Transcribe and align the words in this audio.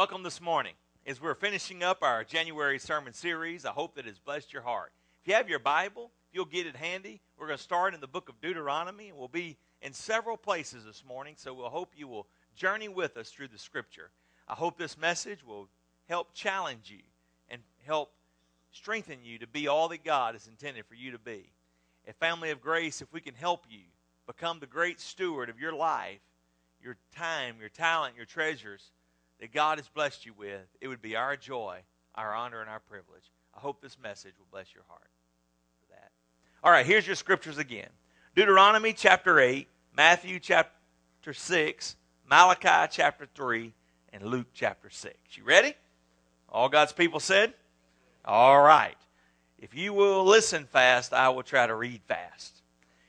Welcome 0.00 0.22
this 0.22 0.40
morning. 0.40 0.72
As 1.06 1.20
we're 1.20 1.34
finishing 1.34 1.82
up 1.82 1.98
our 2.00 2.24
January 2.24 2.78
sermon 2.78 3.12
series, 3.12 3.66
I 3.66 3.70
hope 3.72 3.96
that 3.96 4.06
has 4.06 4.18
blessed 4.18 4.50
your 4.50 4.62
heart. 4.62 4.92
If 5.20 5.28
you 5.28 5.34
have 5.34 5.50
your 5.50 5.58
Bible, 5.58 6.10
if 6.26 6.34
you'll 6.34 6.46
get 6.46 6.66
it 6.66 6.74
handy. 6.74 7.20
We're 7.36 7.48
going 7.48 7.58
to 7.58 7.62
start 7.62 7.92
in 7.92 8.00
the 8.00 8.06
book 8.06 8.30
of 8.30 8.40
Deuteronomy, 8.40 9.10
and 9.10 9.18
we'll 9.18 9.28
be 9.28 9.58
in 9.82 9.92
several 9.92 10.38
places 10.38 10.86
this 10.86 11.04
morning, 11.06 11.34
so 11.36 11.52
we'll 11.52 11.68
hope 11.68 11.90
you 11.94 12.08
will 12.08 12.26
journey 12.56 12.88
with 12.88 13.18
us 13.18 13.28
through 13.28 13.48
the 13.48 13.58
scripture. 13.58 14.10
I 14.48 14.54
hope 14.54 14.78
this 14.78 14.96
message 14.96 15.44
will 15.44 15.68
help 16.08 16.32
challenge 16.32 16.90
you 16.90 17.02
and 17.50 17.60
help 17.84 18.10
strengthen 18.72 19.22
you 19.22 19.38
to 19.40 19.46
be 19.46 19.68
all 19.68 19.88
that 19.88 20.02
God 20.02 20.34
has 20.34 20.48
intended 20.48 20.86
for 20.86 20.94
you 20.94 21.10
to 21.10 21.18
be. 21.18 21.52
A 22.08 22.14
family 22.14 22.48
of 22.48 22.62
grace, 22.62 23.02
if 23.02 23.12
we 23.12 23.20
can 23.20 23.34
help 23.34 23.66
you 23.68 23.82
become 24.26 24.60
the 24.60 24.66
great 24.66 24.98
steward 24.98 25.50
of 25.50 25.60
your 25.60 25.74
life, 25.74 26.20
your 26.82 26.96
time, 27.14 27.56
your 27.60 27.68
talent, 27.68 28.16
your 28.16 28.24
treasures 28.24 28.92
that 29.40 29.52
God 29.52 29.78
has 29.78 29.88
blessed 29.88 30.26
you 30.26 30.32
with, 30.36 30.66
it 30.80 30.88
would 30.88 31.02
be 31.02 31.16
our 31.16 31.36
joy, 31.36 31.78
our 32.14 32.34
honor, 32.34 32.60
and 32.60 32.70
our 32.70 32.80
privilege. 32.80 33.30
I 33.54 33.60
hope 33.60 33.80
this 33.80 33.98
message 33.98 34.34
will 34.38 34.46
bless 34.50 34.74
your 34.74 34.84
heart 34.88 35.08
for 35.80 35.94
that. 35.94 36.10
All 36.62 36.70
right, 36.70 36.86
here's 36.86 37.06
your 37.06 37.16
scriptures 37.16 37.58
again 37.58 37.88
Deuteronomy 38.34 38.92
chapter 38.92 39.40
8, 39.40 39.66
Matthew 39.96 40.38
chapter 40.38 41.32
6, 41.32 41.96
Malachi 42.28 42.92
chapter 42.92 43.26
3, 43.34 43.72
and 44.12 44.24
Luke 44.24 44.48
chapter 44.52 44.90
6. 44.90 45.14
You 45.34 45.44
ready? 45.44 45.74
All 46.48 46.68
God's 46.68 46.92
people 46.92 47.20
said? 47.20 47.54
All 48.24 48.60
right. 48.60 48.96
If 49.58 49.74
you 49.74 49.92
will 49.92 50.24
listen 50.24 50.64
fast, 50.64 51.12
I 51.12 51.28
will 51.30 51.42
try 51.42 51.66
to 51.66 51.74
read 51.74 52.00
fast. 52.06 52.62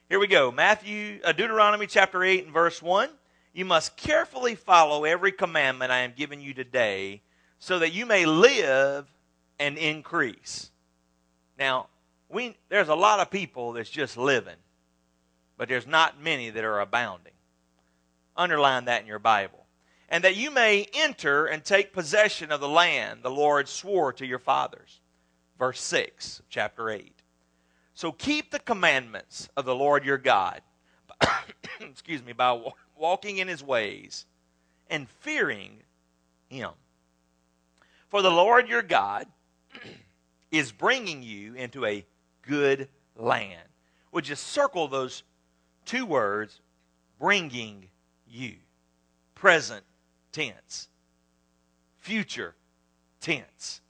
Here 0.09 0.20
we 0.20 0.28
go. 0.28 0.52
Matthew, 0.52 1.20
uh, 1.24 1.32
Deuteronomy 1.32 1.88
chapter 1.88 2.24
8 2.24 2.46
and 2.46 2.54
verse 2.54 2.82
1. 2.82 3.09
You 3.54 3.66
must 3.66 3.98
carefully 3.98 4.56
follow 4.56 5.04
every 5.04 5.32
commandment 5.32 5.92
I 5.92 6.00
am 6.00 6.14
giving 6.16 6.42
you 6.42 6.54
today 6.54 7.22
so 7.60 7.80
that 7.80 7.94
you 7.94 8.06
may 8.06 8.26
live 8.26 9.08
and 9.60 9.78
increase. 9.78 10.72
Now, 11.60 11.88
we, 12.30 12.58
there's 12.70 12.90
a 12.90 12.96
lot 12.96 13.20
of 13.20 13.30
people 13.30 13.74
that's 13.74 13.90
just 13.90 14.18
living, 14.18 14.56
but 15.58 15.68
there's 15.68 15.86
not 15.86 16.22
many 16.22 16.50
that 16.50 16.64
are 16.64 16.80
abounding. 16.80 17.34
Underline 18.38 18.86
that 18.86 19.02
in 19.02 19.08
your 19.08 19.20
Bible. 19.20 19.66
And 20.08 20.24
that 20.24 20.36
you 20.36 20.50
may 20.50 20.88
enter 20.94 21.46
and 21.46 21.64
take 21.64 21.94
possession 21.94 22.52
of 22.52 22.62
the 22.62 22.70
land 22.70 23.20
the 23.22 23.30
Lord 23.30 23.68
swore 23.68 24.14
to 24.14 24.26
your 24.26 24.40
fathers. 24.40 25.00
Verse 25.60 25.80
6 25.82 26.42
chapter 26.50 26.90
8. 26.90 27.14
So 27.94 28.12
keep 28.12 28.52
the 28.52 28.60
commandments 28.60 29.50
of 29.56 29.66
the 29.66 29.76
Lord 29.76 30.06
your 30.06 30.18
God. 30.18 30.62
excuse 31.80 32.24
me, 32.24 32.34
by 32.34 32.60
walking 33.02 33.40
in 33.40 33.48
his 33.48 33.64
ways, 33.64 34.26
and 34.88 35.10
fearing 35.10 35.82
him. 36.50 36.70
For 38.10 38.22
the 38.22 38.30
Lord 38.30 38.70
your 38.70 38.84
God 38.84 39.26
is 40.52 40.72
bringing 40.72 41.24
you 41.24 41.56
into 41.56 41.84
a 41.86 42.06
good 42.44 42.88
land. 43.18 43.68
Would 44.12 44.28
you 44.28 44.36
circle 44.36 44.88
those 44.88 45.24
two 45.86 46.06
words, 46.06 46.62
bringing 47.20 47.88
you? 48.30 48.54
Present 49.34 49.84
tense, 50.32 50.88
future 51.98 52.54
tense. 53.20 53.82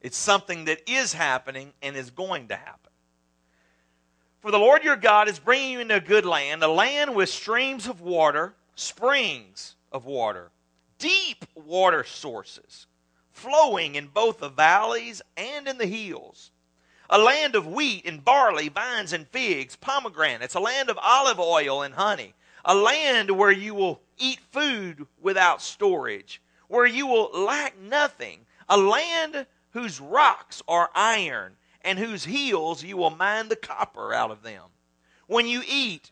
It's 0.00 0.16
something 0.16 0.64
that 0.64 0.88
is 0.88 1.12
happening 1.12 1.72
and 1.82 1.96
is 1.96 2.10
going 2.10 2.48
to 2.48 2.56
happen. 2.56 2.83
For 4.44 4.50
the 4.50 4.58
Lord 4.58 4.84
your 4.84 4.96
God 4.96 5.26
is 5.30 5.38
bringing 5.38 5.70
you 5.70 5.80
into 5.80 5.94
a 5.94 6.00
good 6.00 6.26
land, 6.26 6.62
a 6.62 6.68
land 6.68 7.14
with 7.14 7.30
streams 7.30 7.88
of 7.88 8.02
water, 8.02 8.52
springs 8.74 9.74
of 9.90 10.04
water, 10.04 10.50
deep 10.98 11.46
water 11.54 12.04
sources, 12.04 12.86
flowing 13.32 13.94
in 13.94 14.08
both 14.08 14.40
the 14.40 14.50
valleys 14.50 15.22
and 15.34 15.66
in 15.66 15.78
the 15.78 15.86
hills. 15.86 16.50
A 17.08 17.16
land 17.16 17.54
of 17.54 17.66
wheat 17.66 18.04
and 18.04 18.22
barley, 18.22 18.68
vines 18.68 19.14
and 19.14 19.26
figs, 19.28 19.76
pomegranates, 19.76 20.54
a 20.54 20.60
land 20.60 20.90
of 20.90 20.98
olive 21.00 21.40
oil 21.40 21.80
and 21.80 21.94
honey, 21.94 22.34
a 22.66 22.74
land 22.74 23.30
where 23.30 23.50
you 23.50 23.74
will 23.74 24.02
eat 24.18 24.40
food 24.52 25.06
without 25.22 25.62
storage, 25.62 26.42
where 26.68 26.84
you 26.84 27.06
will 27.06 27.30
lack 27.32 27.78
nothing, 27.78 28.40
a 28.68 28.76
land 28.76 29.46
whose 29.70 30.02
rocks 30.02 30.62
are 30.68 30.90
iron 30.94 31.56
and 31.84 31.98
whose 31.98 32.24
heels 32.24 32.82
you 32.82 32.96
will 32.96 33.10
mine 33.10 33.48
the 33.48 33.56
copper 33.56 34.12
out 34.12 34.30
of 34.30 34.42
them. 34.42 34.62
When 35.26 35.46
you 35.46 35.62
eat 35.68 36.10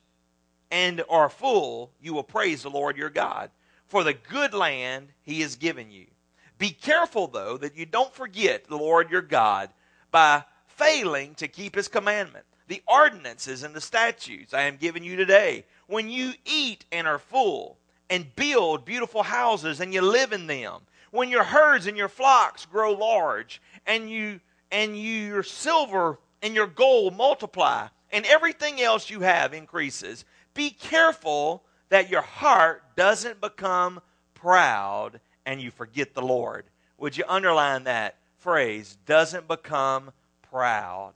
and 0.70 1.02
are 1.08 1.28
full, 1.28 1.90
you 2.00 2.14
will 2.14 2.22
praise 2.22 2.62
the 2.62 2.70
Lord 2.70 2.96
your 2.96 3.10
God 3.10 3.50
for 3.88 4.04
the 4.04 4.14
good 4.14 4.54
land 4.54 5.08
he 5.22 5.40
has 5.40 5.56
given 5.56 5.90
you. 5.90 6.06
Be 6.58 6.70
careful, 6.70 7.26
though, 7.26 7.56
that 7.56 7.76
you 7.76 7.86
don't 7.86 8.14
forget 8.14 8.66
the 8.66 8.76
Lord 8.76 9.10
your 9.10 9.22
God 9.22 9.70
by 10.10 10.44
failing 10.66 11.34
to 11.36 11.48
keep 11.48 11.74
his 11.74 11.88
commandment, 11.88 12.44
the 12.68 12.82
ordinances 12.86 13.64
and 13.64 13.74
the 13.74 13.80
statutes 13.80 14.54
I 14.54 14.62
am 14.62 14.76
giving 14.76 15.02
you 15.02 15.16
today. 15.16 15.64
When 15.88 16.08
you 16.08 16.32
eat 16.44 16.84
and 16.92 17.06
are 17.06 17.18
full, 17.18 17.78
and 18.12 18.36
build 18.36 18.84
beautiful 18.84 19.22
houses 19.22 19.80
and 19.80 19.94
you 19.94 20.02
live 20.02 20.34
in 20.34 20.46
them, 20.46 20.82
when 21.12 21.30
your 21.30 21.44
herds 21.44 21.86
and 21.86 21.96
your 21.96 22.10
flocks 22.10 22.66
grow 22.66 22.92
large, 22.92 23.60
and 23.86 24.10
you 24.10 24.38
and 24.72 24.96
you, 24.96 25.18
your 25.26 25.42
silver 25.44 26.18
and 26.42 26.54
your 26.54 26.66
gold 26.66 27.14
multiply, 27.14 27.86
and 28.10 28.26
everything 28.26 28.80
else 28.80 29.10
you 29.10 29.20
have 29.20 29.54
increases. 29.54 30.24
Be 30.54 30.70
careful 30.70 31.62
that 31.90 32.10
your 32.10 32.22
heart 32.22 32.82
doesn't 32.96 33.40
become 33.40 34.00
proud 34.34 35.20
and 35.46 35.60
you 35.60 35.70
forget 35.70 36.14
the 36.14 36.22
Lord. 36.22 36.64
Would 36.98 37.16
you 37.16 37.24
underline 37.28 37.84
that 37.84 38.16
phrase? 38.38 38.96
Doesn't 39.06 39.46
become 39.46 40.10
proud. 40.50 41.12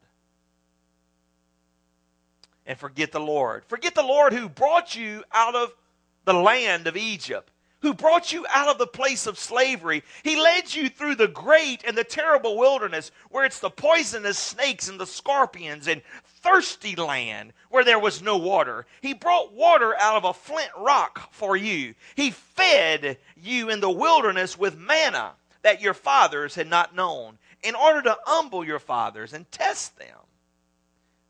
And 2.67 2.78
forget 2.78 3.12
the 3.12 3.21
Lord. 3.21 3.65
Forget 3.67 3.94
the 3.94 4.03
Lord 4.03 4.33
who 4.33 4.49
brought 4.49 4.94
you 4.97 5.25
out 5.33 5.55
of 5.55 5.73
the 6.25 6.34
land 6.34 6.87
of 6.87 6.97
Egypt 6.97 7.50
who 7.87 7.95
brought 7.95 8.33
you 8.33 8.45
out 8.51 8.67
of 8.67 8.79
the 8.79 8.87
place 8.87 9.29
of 9.29 9.39
slavery. 9.39 10.03
He 10.25 10.35
led 10.35 10.75
you 10.75 10.89
through 10.89 11.15
the 11.15 11.29
great 11.29 11.85
and 11.85 11.97
the 11.97 12.03
terrible 12.03 12.59
wilderness 12.59 13.13
where 13.31 13.45
it's 13.45 13.61
the 13.61 13.71
poisonous 13.71 14.37
snakes 14.37 14.89
and 14.89 14.99
the 14.99 15.07
scorpions 15.07 15.87
and 15.87 16.03
thirsty 16.43 16.97
land 16.97 17.53
where 17.71 17.85
there 17.85 18.01
was 18.01 18.21
no 18.21 18.39
water. 18.39 18.87
He 19.03 19.15
brought 19.15 19.53
water 19.53 19.95
out 20.01 20.17
of 20.17 20.25
a 20.25 20.35
flint 20.35 20.73
rock 20.77 21.33
for 21.33 21.57
you. 21.57 21.95
He 22.17 22.33
fed 22.33 23.19
you 23.37 23.71
in 23.71 23.79
the 23.79 23.89
wilderness 23.89 24.59
with 24.59 24.77
manna 24.77 25.35
that 25.63 25.81
your 25.81 25.95
fathers 25.95 26.57
had 26.57 26.69
not 26.69 26.93
known 26.93 27.39
in 27.63 27.77
order 27.77 28.03
to 28.03 28.19
humble 28.25 28.65
your 28.65 28.81
fathers 28.81 29.33
and 29.33 29.49
test 29.53 29.97
them. 29.97 30.19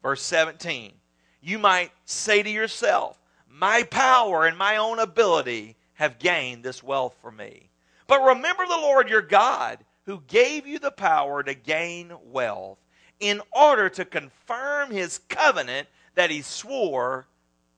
Verse 0.01 0.23
17, 0.23 0.95
you 1.43 1.59
might 1.59 1.93
say 2.07 2.43
to 2.43 2.49
yourself, 2.49 3.21
my 3.47 3.83
power 3.83 4.47
and 4.47 4.57
my 4.57 4.79
own 4.79 4.99
ability 4.99 5.77
have 5.97 6.19
gained 6.19 6.63
this 6.63 6.83
wealth 6.83 7.15
for 7.21 7.31
me. 7.31 7.69
But 8.07 8.23
remember 8.23 8.65
the 8.67 8.77
Lord 8.77 9.09
your 9.09 9.23
God, 9.23 9.79
who 10.05 10.23
gave 10.29 10.67
you 10.67 10.79
the 10.79 10.91
power 10.91 11.43
to 11.43 11.55
gain 11.55 12.13
wealth, 12.31 12.79
in 13.19 13.41
order 13.51 13.89
to 13.89 14.05
confirm 14.05 14.91
his 14.91 15.19
covenant 15.29 15.89
that 16.15 16.31
he 16.31 16.43
swore 16.43 17.27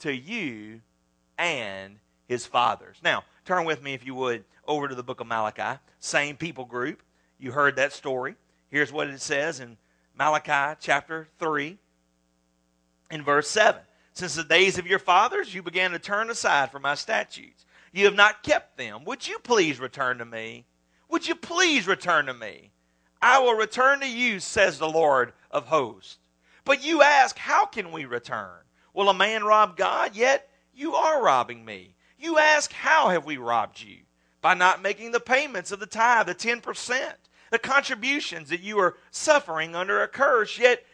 to 0.00 0.14
you 0.14 0.80
and 1.38 1.98
his 2.26 2.44
fathers. 2.44 2.96
Now, 3.02 3.24
turn 3.44 3.64
with 3.64 3.82
me, 3.82 3.94
if 3.94 4.04
you 4.04 4.14
would, 4.16 4.44
over 4.66 4.88
to 4.88 4.94
the 4.94 5.02
book 5.02 5.20
of 5.20 5.26
Malachi. 5.26 5.78
Same 6.00 6.36
people 6.36 6.64
group. 6.64 7.02
You 7.38 7.52
heard 7.52 7.76
that 7.76 7.92
story. 7.92 8.34
Here's 8.68 8.92
what 8.92 9.08
it 9.08 9.20
says 9.20 9.60
in 9.60 9.76
Malachi 10.18 10.76
chapter 10.80 11.28
3 11.38 11.78
in 13.12 13.22
verse 13.22 13.48
7. 13.48 13.80
Since 14.12 14.34
the 14.34 14.42
days 14.42 14.76
of 14.78 14.86
your 14.88 14.98
fathers, 14.98 15.54
you 15.54 15.62
began 15.62 15.92
to 15.92 16.00
turn 16.00 16.28
aside 16.28 16.72
from 16.72 16.82
my 16.82 16.96
statutes 16.96 17.64
you 17.92 18.04
have 18.04 18.14
not 18.14 18.42
kept 18.42 18.76
them. 18.76 19.04
Would 19.04 19.26
you 19.26 19.38
please 19.38 19.80
return 19.80 20.18
to 20.18 20.24
me? 20.24 20.66
Would 21.08 21.26
you 21.26 21.34
please 21.34 21.86
return 21.86 22.26
to 22.26 22.34
me? 22.34 22.72
I 23.20 23.38
will 23.38 23.54
return 23.54 24.00
to 24.00 24.08
you, 24.08 24.40
says 24.40 24.78
the 24.78 24.88
Lord 24.88 25.32
of 25.50 25.66
hosts. 25.66 26.18
But 26.64 26.84
you 26.84 27.02
ask, 27.02 27.38
How 27.38 27.66
can 27.66 27.92
we 27.92 28.04
return? 28.04 28.60
Will 28.92 29.08
a 29.08 29.14
man 29.14 29.44
rob 29.44 29.76
God? 29.76 30.14
Yet 30.14 30.48
you 30.74 30.94
are 30.94 31.22
robbing 31.22 31.64
me. 31.64 31.94
You 32.18 32.38
ask, 32.38 32.72
How 32.72 33.08
have 33.08 33.24
we 33.24 33.36
robbed 33.38 33.80
you? 33.80 34.00
By 34.40 34.54
not 34.54 34.82
making 34.82 35.12
the 35.12 35.20
payments 35.20 35.72
of 35.72 35.80
the 35.80 35.86
tithe, 35.86 36.26
the 36.26 36.34
10%, 36.34 37.00
the 37.50 37.58
contributions 37.58 38.50
that 38.50 38.60
you 38.60 38.78
are 38.78 38.96
suffering 39.10 39.74
under 39.74 40.02
a 40.02 40.08
curse. 40.08 40.58
Yet 40.58 40.84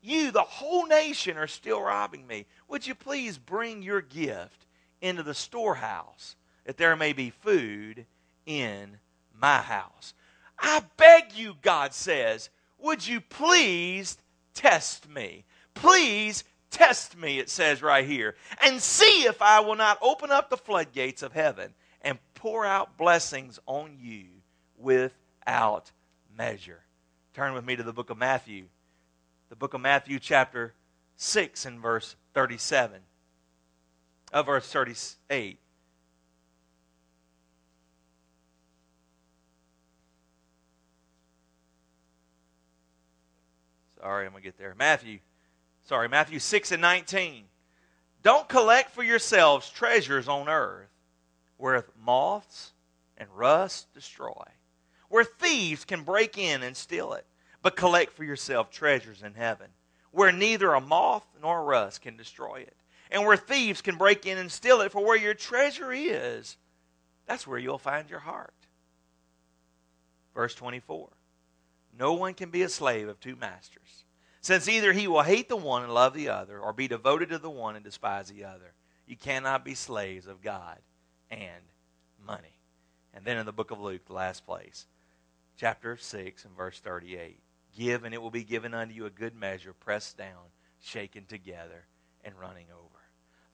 you, 0.00 0.30
the 0.30 0.42
whole 0.42 0.86
nation, 0.86 1.36
are 1.36 1.46
still 1.46 1.82
robbing 1.82 2.26
me. 2.26 2.46
Would 2.68 2.86
you 2.86 2.94
please 2.94 3.38
bring 3.38 3.82
your 3.82 4.00
gift 4.00 4.66
into 5.02 5.22
the 5.22 5.34
storehouse, 5.34 6.36
that 6.64 6.78
there 6.78 6.96
may 6.96 7.12
be 7.12 7.28
food 7.28 8.06
in 8.46 8.98
my 9.38 9.58
house. 9.58 10.14
I 10.58 10.82
beg 10.96 11.34
you, 11.34 11.56
God 11.60 11.92
says, 11.92 12.48
would 12.78 13.06
you 13.06 13.20
please 13.20 14.16
test 14.54 15.08
me? 15.08 15.44
Please 15.74 16.44
test 16.70 17.16
me, 17.16 17.38
it 17.38 17.50
says 17.50 17.82
right 17.82 18.06
here, 18.06 18.34
and 18.64 18.80
see 18.80 19.24
if 19.24 19.42
I 19.42 19.60
will 19.60 19.76
not 19.76 19.98
open 20.00 20.30
up 20.30 20.48
the 20.48 20.56
floodgates 20.56 21.22
of 21.22 21.32
heaven 21.32 21.74
and 22.00 22.18
pour 22.34 22.64
out 22.64 22.96
blessings 22.96 23.58
on 23.66 23.96
you 24.00 24.24
without 24.78 25.90
measure. 26.36 26.80
Turn 27.34 27.54
with 27.54 27.64
me 27.64 27.76
to 27.76 27.82
the 27.82 27.92
book 27.92 28.10
of 28.10 28.18
Matthew. 28.18 28.64
The 29.48 29.56
book 29.56 29.74
of 29.74 29.80
Matthew, 29.80 30.18
chapter 30.18 30.74
6, 31.16 31.66
and 31.66 31.80
verse 31.80 32.16
37. 32.34 33.00
Of 34.32 34.46
verse 34.46 34.66
38. 34.70 35.58
Sorry, 44.00 44.26
I'm 44.26 44.32
going 44.32 44.42
to 44.42 44.48
get 44.48 44.58
there. 44.58 44.74
Matthew, 44.76 45.20
sorry, 45.86 46.08
Matthew 46.08 46.38
6 46.38 46.72
and 46.72 46.82
19. 46.82 47.44
Don't 48.22 48.48
collect 48.48 48.90
for 48.90 49.02
yourselves 49.02 49.70
treasures 49.70 50.28
on 50.28 50.48
earth 50.48 50.88
where 51.56 51.84
moths 52.02 52.72
and 53.16 53.28
rust 53.34 53.92
destroy, 53.92 54.44
where 55.08 55.24
thieves 55.24 55.84
can 55.84 56.02
break 56.02 56.36
in 56.36 56.62
and 56.62 56.76
steal 56.76 57.12
it, 57.12 57.26
but 57.62 57.76
collect 57.76 58.12
for 58.12 58.24
yourself 58.24 58.70
treasures 58.70 59.22
in 59.22 59.34
heaven 59.34 59.68
where 60.12 60.30
neither 60.30 60.74
a 60.74 60.80
moth 60.80 61.26
nor 61.40 61.64
rust 61.64 62.02
can 62.02 62.16
destroy 62.16 62.56
it, 62.56 62.76
and 63.12 63.26
where 63.26 63.36
thieves 63.36 63.82
can 63.82 63.96
break 63.96 64.26
in 64.26 64.38
and 64.38 64.50
steal 64.50 64.80
it. 64.80 64.90
For 64.90 65.04
where 65.04 65.16
your 65.16 65.34
treasure 65.34 65.92
is, 65.92 66.56
that's 67.26 67.46
where 67.46 67.58
you'll 67.58 67.78
find 67.78 68.10
your 68.10 68.20
heart. 68.20 68.54
Verse 70.34 70.54
24 70.54 71.10
No 71.96 72.14
one 72.14 72.34
can 72.34 72.50
be 72.50 72.62
a 72.62 72.68
slave 72.68 73.08
of 73.08 73.20
two 73.20 73.36
masters, 73.36 74.04
since 74.40 74.68
either 74.68 74.92
he 74.92 75.06
will 75.06 75.22
hate 75.22 75.48
the 75.48 75.56
one 75.56 75.84
and 75.84 75.94
love 75.94 76.14
the 76.14 76.30
other, 76.30 76.58
or 76.58 76.72
be 76.72 76.88
devoted 76.88 77.28
to 77.28 77.38
the 77.38 77.50
one 77.50 77.76
and 77.76 77.84
despise 77.84 78.28
the 78.28 78.44
other. 78.44 78.72
You 79.06 79.16
cannot 79.16 79.64
be 79.64 79.74
slaves 79.74 80.26
of 80.26 80.42
God 80.42 80.78
and 81.30 81.62
money. 82.26 82.58
And 83.12 83.24
then 83.26 83.36
in 83.36 83.44
the 83.44 83.52
book 83.52 83.70
of 83.70 83.80
Luke, 83.80 84.06
the 84.06 84.14
last 84.14 84.46
place, 84.46 84.86
chapter 85.58 85.98
6 85.98 86.44
and 86.46 86.56
verse 86.56 86.80
38. 86.80 87.38
Give, 87.76 88.04
and 88.04 88.14
it 88.14 88.22
will 88.22 88.30
be 88.30 88.44
given 88.44 88.72
unto 88.74 88.94
you 88.94 89.06
a 89.06 89.10
good 89.10 89.34
measure, 89.34 89.72
pressed 89.72 90.16
down, 90.16 90.50
shaken 90.80 91.24
together, 91.26 91.86
and 92.24 92.34
running 92.38 92.66
over. 92.72 93.01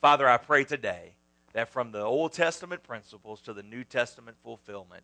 Father, 0.00 0.28
I 0.28 0.36
pray 0.36 0.64
today 0.64 1.14
that 1.54 1.70
from 1.70 1.90
the 1.90 2.02
Old 2.02 2.32
Testament 2.32 2.84
principles 2.84 3.40
to 3.42 3.52
the 3.52 3.64
New 3.64 3.82
Testament 3.82 4.36
fulfillment, 4.44 5.02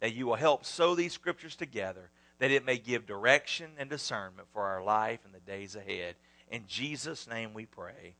that 0.00 0.14
you 0.14 0.26
will 0.26 0.34
help 0.34 0.64
sew 0.64 0.96
these 0.96 1.12
scriptures 1.12 1.54
together, 1.54 2.10
that 2.40 2.50
it 2.50 2.64
may 2.64 2.76
give 2.76 3.06
direction 3.06 3.70
and 3.78 3.88
discernment 3.88 4.48
for 4.52 4.62
our 4.62 4.82
life 4.82 5.20
in 5.24 5.30
the 5.30 5.38
days 5.38 5.76
ahead. 5.76 6.16
In 6.50 6.64
Jesus' 6.66 7.28
name 7.28 7.54
we 7.54 7.66
pray. 7.66 8.16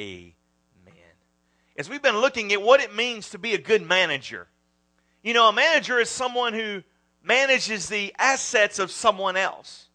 Amen. 0.00 0.32
As 1.76 1.90
we've 1.90 2.00
been 2.00 2.20
looking 2.20 2.54
at 2.54 2.62
what 2.62 2.80
it 2.80 2.94
means 2.94 3.30
to 3.30 3.38
be 3.38 3.52
a 3.52 3.58
good 3.58 3.86
manager, 3.86 4.48
you 5.22 5.34
know, 5.34 5.50
a 5.50 5.52
manager 5.52 5.98
is 5.98 6.08
someone 6.08 6.54
who 6.54 6.82
manages 7.22 7.88
the 7.88 8.14
assets 8.18 8.78
of 8.78 8.90
someone 8.90 9.36
else. 9.36 9.88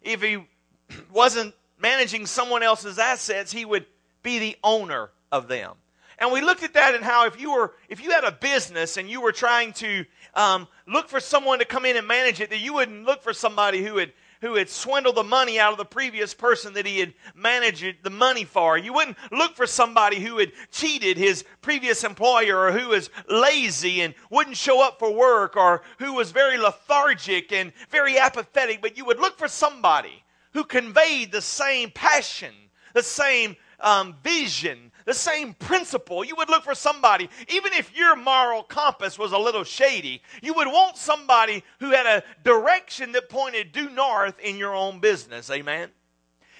If 0.00 0.20
he 0.20 0.44
wasn't 1.12 1.54
managing 1.78 2.26
someone 2.26 2.64
else's 2.64 2.98
assets, 2.98 3.52
he 3.52 3.64
would 3.64 3.86
be 4.22 4.38
the 4.38 4.56
owner 4.62 5.10
of 5.30 5.48
them. 5.48 5.74
And 6.18 6.30
we 6.30 6.40
looked 6.40 6.62
at 6.62 6.74
that 6.74 6.94
and 6.94 7.02
how 7.02 7.26
if 7.26 7.40
you 7.40 7.52
were 7.52 7.74
if 7.88 8.02
you 8.02 8.10
had 8.10 8.24
a 8.24 8.32
business 8.32 8.96
and 8.96 9.10
you 9.10 9.20
were 9.20 9.32
trying 9.32 9.72
to 9.74 10.04
um, 10.34 10.68
look 10.86 11.08
for 11.08 11.20
someone 11.20 11.58
to 11.58 11.64
come 11.64 11.84
in 11.84 11.96
and 11.96 12.06
manage 12.06 12.40
it, 12.40 12.50
that 12.50 12.60
you 12.60 12.74
wouldn't 12.74 13.04
look 13.04 13.22
for 13.22 13.32
somebody 13.32 13.82
who 13.82 13.96
had 13.96 14.12
who 14.42 14.56
had 14.56 14.68
swindled 14.68 15.14
the 15.14 15.22
money 15.22 15.58
out 15.58 15.72
of 15.72 15.78
the 15.78 15.84
previous 15.84 16.34
person 16.34 16.74
that 16.74 16.84
he 16.84 16.98
had 16.98 17.14
managed 17.34 18.02
the 18.02 18.10
money 18.10 18.44
for. 18.44 18.76
You 18.76 18.92
wouldn't 18.92 19.16
look 19.30 19.54
for 19.54 19.68
somebody 19.68 20.18
who 20.20 20.38
had 20.38 20.52
cheated 20.72 21.16
his 21.16 21.44
previous 21.62 22.02
employer 22.02 22.58
or 22.58 22.72
who 22.72 22.88
was 22.88 23.08
lazy 23.28 24.02
and 24.02 24.14
wouldn't 24.30 24.56
show 24.56 24.84
up 24.84 24.98
for 24.98 25.14
work 25.14 25.56
or 25.56 25.82
who 25.98 26.14
was 26.14 26.32
very 26.32 26.58
lethargic 26.58 27.52
and 27.52 27.72
very 27.88 28.18
apathetic, 28.18 28.82
but 28.82 28.96
you 28.96 29.04
would 29.04 29.20
look 29.20 29.38
for 29.38 29.48
somebody 29.48 30.24
who 30.54 30.64
conveyed 30.64 31.30
the 31.30 31.40
same 31.40 31.90
passion, 31.90 32.52
the 32.94 33.02
same 33.02 33.56
um, 33.82 34.16
vision, 34.22 34.90
the 35.04 35.14
same 35.14 35.54
principle. 35.54 36.24
You 36.24 36.34
would 36.36 36.48
look 36.48 36.64
for 36.64 36.74
somebody, 36.74 37.28
even 37.48 37.72
if 37.72 37.94
your 37.96 38.16
moral 38.16 38.62
compass 38.62 39.18
was 39.18 39.32
a 39.32 39.38
little 39.38 39.64
shady, 39.64 40.22
you 40.42 40.54
would 40.54 40.68
want 40.68 40.96
somebody 40.96 41.64
who 41.80 41.90
had 41.90 42.06
a 42.06 42.22
direction 42.44 43.12
that 43.12 43.28
pointed 43.28 43.72
due 43.72 43.90
north 43.90 44.38
in 44.40 44.56
your 44.56 44.74
own 44.74 45.00
business. 45.00 45.50
Amen. 45.50 45.90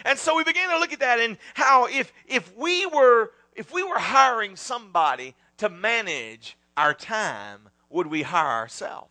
And 0.04 0.18
so 0.18 0.36
we 0.36 0.44
began 0.44 0.68
to 0.70 0.78
look 0.78 0.92
at 0.92 1.00
that 1.00 1.20
and 1.20 1.38
how 1.54 1.86
if 1.86 2.12
if 2.26 2.56
we 2.56 2.86
were 2.86 3.30
if 3.54 3.72
we 3.72 3.82
were 3.82 3.98
hiring 3.98 4.56
somebody 4.56 5.34
to 5.58 5.68
manage 5.68 6.56
our 6.76 6.94
time, 6.94 7.68
would 7.88 8.08
we 8.08 8.22
hire 8.22 8.60
ourselves? 8.60 9.10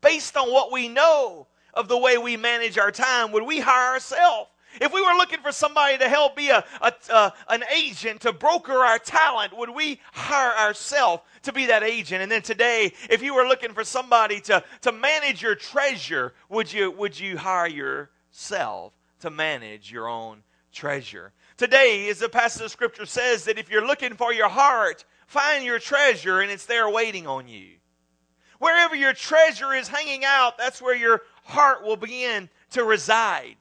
Based 0.00 0.36
on 0.36 0.52
what 0.52 0.70
we 0.70 0.88
know 0.88 1.48
of 1.74 1.88
the 1.88 1.98
way 1.98 2.16
we 2.16 2.36
manage 2.36 2.78
our 2.78 2.92
time, 2.92 3.32
would 3.32 3.42
we 3.42 3.58
hire 3.58 3.94
ourselves? 3.94 4.50
If 4.80 4.92
we 4.92 5.02
were 5.02 5.14
looking 5.14 5.40
for 5.40 5.52
somebody 5.52 5.98
to 5.98 6.08
help 6.08 6.36
be 6.36 6.50
a, 6.50 6.64
a, 6.80 6.92
a, 7.12 7.32
an 7.48 7.64
agent 7.74 8.22
to 8.22 8.32
broker 8.32 8.84
our 8.84 8.98
talent, 8.98 9.56
would 9.56 9.70
we 9.70 10.00
hire 10.12 10.56
ourselves 10.56 11.22
to 11.42 11.52
be 11.52 11.66
that 11.66 11.82
agent? 11.82 12.22
And 12.22 12.30
then 12.30 12.42
today, 12.42 12.92
if 13.10 13.22
you 13.22 13.34
were 13.34 13.46
looking 13.46 13.72
for 13.72 13.84
somebody 13.84 14.40
to, 14.42 14.62
to 14.82 14.92
manage 14.92 15.42
your 15.42 15.54
treasure, 15.54 16.34
would 16.48 16.72
you, 16.72 16.90
would 16.90 17.18
you 17.18 17.36
hire 17.36 17.68
yourself 17.68 18.92
to 19.20 19.30
manage 19.30 19.90
your 19.90 20.08
own 20.08 20.42
treasure? 20.72 21.32
Today, 21.56 22.08
as 22.10 22.18
the 22.18 22.28
passage 22.28 22.62
of 22.62 22.70
scripture 22.70 23.06
says, 23.06 23.44
that 23.44 23.58
if 23.58 23.70
you're 23.70 23.86
looking 23.86 24.14
for 24.14 24.32
your 24.32 24.48
heart, 24.48 25.04
find 25.26 25.64
your 25.64 25.78
treasure 25.78 26.40
and 26.40 26.50
it's 26.50 26.66
there 26.66 26.88
waiting 26.90 27.26
on 27.26 27.48
you. 27.48 27.76
Wherever 28.58 28.94
your 28.94 29.12
treasure 29.12 29.72
is 29.72 29.88
hanging 29.88 30.24
out, 30.24 30.58
that's 30.58 30.80
where 30.80 30.96
your 30.96 31.22
heart 31.44 31.82
will 31.82 31.96
begin 31.96 32.48
to 32.70 32.84
reside. 32.84 33.56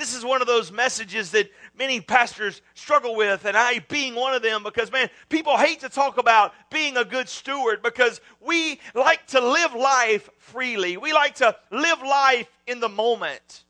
This 0.00 0.16
is 0.16 0.24
one 0.24 0.40
of 0.40 0.46
those 0.46 0.72
messages 0.72 1.30
that 1.32 1.50
many 1.78 2.00
pastors 2.00 2.62
struggle 2.72 3.14
with, 3.14 3.44
and 3.44 3.54
I 3.54 3.80
being 3.80 4.14
one 4.14 4.32
of 4.32 4.40
them 4.40 4.62
because, 4.62 4.90
man, 4.90 5.10
people 5.28 5.58
hate 5.58 5.80
to 5.80 5.90
talk 5.90 6.16
about 6.16 6.54
being 6.70 6.96
a 6.96 7.04
good 7.04 7.28
steward 7.28 7.82
because 7.82 8.22
we 8.40 8.80
like 8.94 9.26
to 9.26 9.42
live 9.42 9.74
life 9.74 10.30
freely. 10.38 10.96
We 10.96 11.12
like 11.12 11.34
to 11.34 11.54
live 11.70 12.00
life 12.00 12.48
in 12.66 12.80
the 12.80 12.88
moment. 12.88 13.64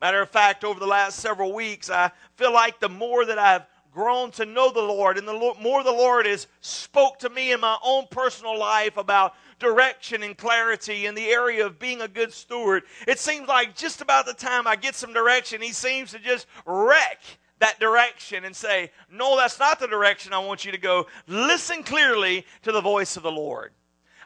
Matter 0.00 0.22
of 0.22 0.30
fact, 0.30 0.64
over 0.64 0.80
the 0.80 0.86
last 0.86 1.20
several 1.20 1.52
weeks, 1.52 1.90
I 1.90 2.12
feel 2.36 2.50
like 2.54 2.80
the 2.80 2.88
more 2.88 3.26
that 3.26 3.38
I've 3.38 3.66
grown 3.94 4.32
to 4.32 4.44
know 4.44 4.70
the 4.70 4.82
Lord 4.82 5.16
and 5.16 5.26
the 5.26 5.32
Lord, 5.32 5.58
more 5.60 5.84
the 5.84 5.92
Lord 5.92 6.26
has 6.26 6.48
spoke 6.60 7.20
to 7.20 7.30
me 7.30 7.52
in 7.52 7.60
my 7.60 7.78
own 7.82 8.06
personal 8.10 8.58
life 8.58 8.96
about 8.96 9.34
direction 9.60 10.22
and 10.22 10.36
clarity 10.36 11.06
in 11.06 11.14
the 11.14 11.26
area 11.26 11.64
of 11.64 11.78
being 11.78 12.02
a 12.02 12.08
good 12.08 12.32
steward. 12.32 12.82
It 13.06 13.20
seems 13.20 13.48
like 13.48 13.76
just 13.76 14.00
about 14.00 14.26
the 14.26 14.34
time 14.34 14.66
I 14.66 14.76
get 14.76 14.96
some 14.96 15.12
direction, 15.12 15.62
he 15.62 15.72
seems 15.72 16.10
to 16.10 16.18
just 16.18 16.46
wreck 16.66 17.22
that 17.60 17.78
direction 17.78 18.44
and 18.44 18.54
say, 18.54 18.90
No, 19.10 19.36
that's 19.36 19.58
not 19.58 19.78
the 19.78 19.86
direction 19.86 20.32
I 20.32 20.38
want 20.38 20.64
you 20.64 20.72
to 20.72 20.78
go. 20.78 21.06
Listen 21.28 21.82
clearly 21.84 22.44
to 22.62 22.72
the 22.72 22.80
voice 22.80 23.16
of 23.16 23.22
the 23.22 23.32
Lord. 23.32 23.72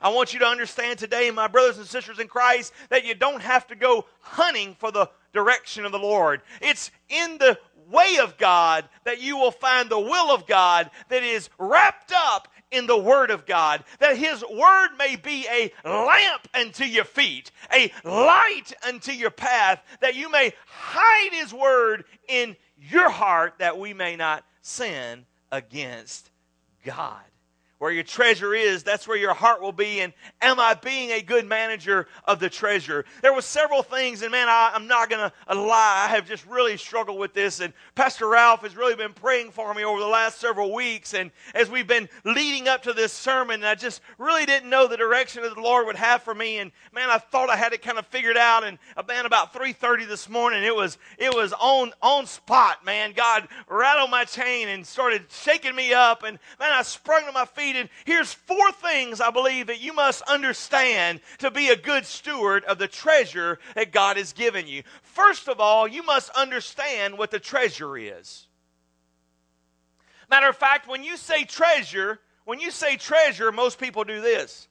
I 0.00 0.10
want 0.10 0.32
you 0.32 0.38
to 0.40 0.46
understand 0.46 0.98
today, 0.98 1.30
my 1.30 1.48
brothers 1.48 1.78
and 1.78 1.86
sisters 1.86 2.20
in 2.20 2.28
Christ, 2.28 2.72
that 2.88 3.04
you 3.04 3.14
don't 3.14 3.42
have 3.42 3.66
to 3.66 3.74
go 3.74 4.06
hunting 4.20 4.76
for 4.78 4.92
the 4.92 5.10
direction 5.32 5.84
of 5.84 5.92
the 5.92 5.98
Lord. 5.98 6.42
It's 6.60 6.90
in 7.08 7.38
the 7.38 7.58
way 7.90 8.18
of 8.20 8.36
God 8.38 8.88
that 9.04 9.20
you 9.20 9.36
will 9.36 9.50
find 9.50 9.88
the 9.88 9.98
will 9.98 10.34
of 10.34 10.46
God 10.46 10.90
that 11.08 11.22
is 11.22 11.48
wrapped 11.58 12.12
up 12.14 12.48
in 12.70 12.86
the 12.86 12.98
Word 12.98 13.30
of 13.30 13.46
God, 13.46 13.84
that 13.98 14.16
His 14.16 14.42
Word 14.42 14.90
may 14.98 15.16
be 15.16 15.46
a 15.50 15.72
lamp 15.88 16.48
unto 16.54 16.84
your 16.84 17.04
feet, 17.04 17.50
a 17.72 17.90
light 18.04 18.72
unto 18.86 19.12
your 19.12 19.30
path, 19.30 19.82
that 20.00 20.14
you 20.14 20.30
may 20.30 20.52
hide 20.66 21.32
His 21.32 21.52
Word 21.52 22.04
in 22.28 22.56
your 22.76 23.10
heart, 23.10 23.54
that 23.58 23.78
we 23.78 23.94
may 23.94 24.16
not 24.16 24.44
sin 24.60 25.24
against 25.50 26.30
God. 26.84 27.22
Where 27.78 27.92
your 27.92 28.02
treasure 28.02 28.54
is, 28.54 28.82
that's 28.82 29.06
where 29.06 29.16
your 29.16 29.34
heart 29.34 29.60
will 29.60 29.72
be. 29.72 30.00
And 30.00 30.12
am 30.42 30.58
I 30.58 30.74
being 30.74 31.12
a 31.12 31.22
good 31.22 31.46
manager 31.46 32.08
of 32.24 32.40
the 32.40 32.50
treasure? 32.50 33.04
There 33.22 33.32
were 33.32 33.40
several 33.40 33.84
things, 33.84 34.22
and 34.22 34.32
man, 34.32 34.48
I, 34.48 34.72
am 34.74 34.88
not 34.88 35.08
going 35.08 35.30
to 35.30 35.54
lie. 35.54 36.06
I 36.08 36.08
have 36.08 36.26
just 36.26 36.44
really 36.46 36.76
struggled 36.76 37.20
with 37.20 37.34
this. 37.34 37.60
And 37.60 37.72
Pastor 37.94 38.26
Ralph 38.26 38.62
has 38.62 38.76
really 38.76 38.96
been 38.96 39.12
praying 39.12 39.52
for 39.52 39.72
me 39.74 39.84
over 39.84 40.00
the 40.00 40.08
last 40.08 40.40
several 40.40 40.74
weeks. 40.74 41.14
And 41.14 41.30
as 41.54 41.70
we've 41.70 41.86
been 41.86 42.08
leading 42.24 42.66
up 42.66 42.82
to 42.82 42.92
this 42.92 43.12
sermon, 43.12 43.62
I 43.62 43.76
just 43.76 44.00
really 44.18 44.44
didn't 44.44 44.70
know 44.70 44.88
the 44.88 44.96
direction 44.96 45.44
that 45.44 45.54
the 45.54 45.60
Lord 45.60 45.86
would 45.86 45.94
have 45.94 46.22
for 46.24 46.34
me. 46.34 46.58
And 46.58 46.72
man, 46.92 47.10
I 47.10 47.18
thought 47.18 47.48
I 47.48 47.56
had 47.56 47.72
it 47.72 47.82
kind 47.82 47.98
of 47.98 48.06
figured 48.08 48.36
out. 48.36 48.64
And 48.64 48.78
man, 49.06 49.24
about 49.24 49.54
3:30 49.54 50.08
this 50.08 50.28
morning, 50.28 50.64
it 50.64 50.74
was 50.74 50.98
it 51.16 51.32
was 51.32 51.52
on 51.52 51.92
on 52.02 52.26
spot. 52.26 52.84
Man, 52.84 53.12
God 53.12 53.46
rattled 53.68 54.10
my 54.10 54.24
chain 54.24 54.66
and 54.66 54.84
started 54.84 55.26
shaking 55.30 55.76
me 55.76 55.94
up. 55.94 56.24
And 56.24 56.40
man, 56.58 56.72
I 56.72 56.82
sprung 56.82 57.24
to 57.26 57.32
my 57.32 57.44
feet 57.44 57.67
here's 58.04 58.32
four 58.32 58.72
things 58.72 59.20
I 59.20 59.30
believe 59.30 59.68
that 59.68 59.80
you 59.80 59.92
must 59.92 60.22
understand 60.22 61.20
to 61.38 61.50
be 61.50 61.68
a 61.68 61.76
good 61.76 62.04
steward 62.04 62.64
of 62.64 62.78
the 62.78 62.88
treasure 62.88 63.58
that 63.74 63.92
God 63.92 64.16
has 64.16 64.32
given 64.32 64.66
you. 64.66 64.82
First 65.02 65.48
of 65.48 65.60
all, 65.60 65.88
you 65.88 66.02
must 66.02 66.30
understand 66.30 67.18
what 67.18 67.30
the 67.30 67.40
treasure 67.40 67.96
is. 67.96 68.46
Matter 70.30 70.48
of 70.48 70.56
fact, 70.56 70.88
when 70.88 71.02
you 71.02 71.16
say 71.16 71.44
treasure, 71.44 72.20
when 72.44 72.60
you 72.60 72.70
say 72.70 72.96
treasure, 72.96 73.50
most 73.50 73.78
people 73.78 74.04
do 74.04 74.20
this. 74.20 74.68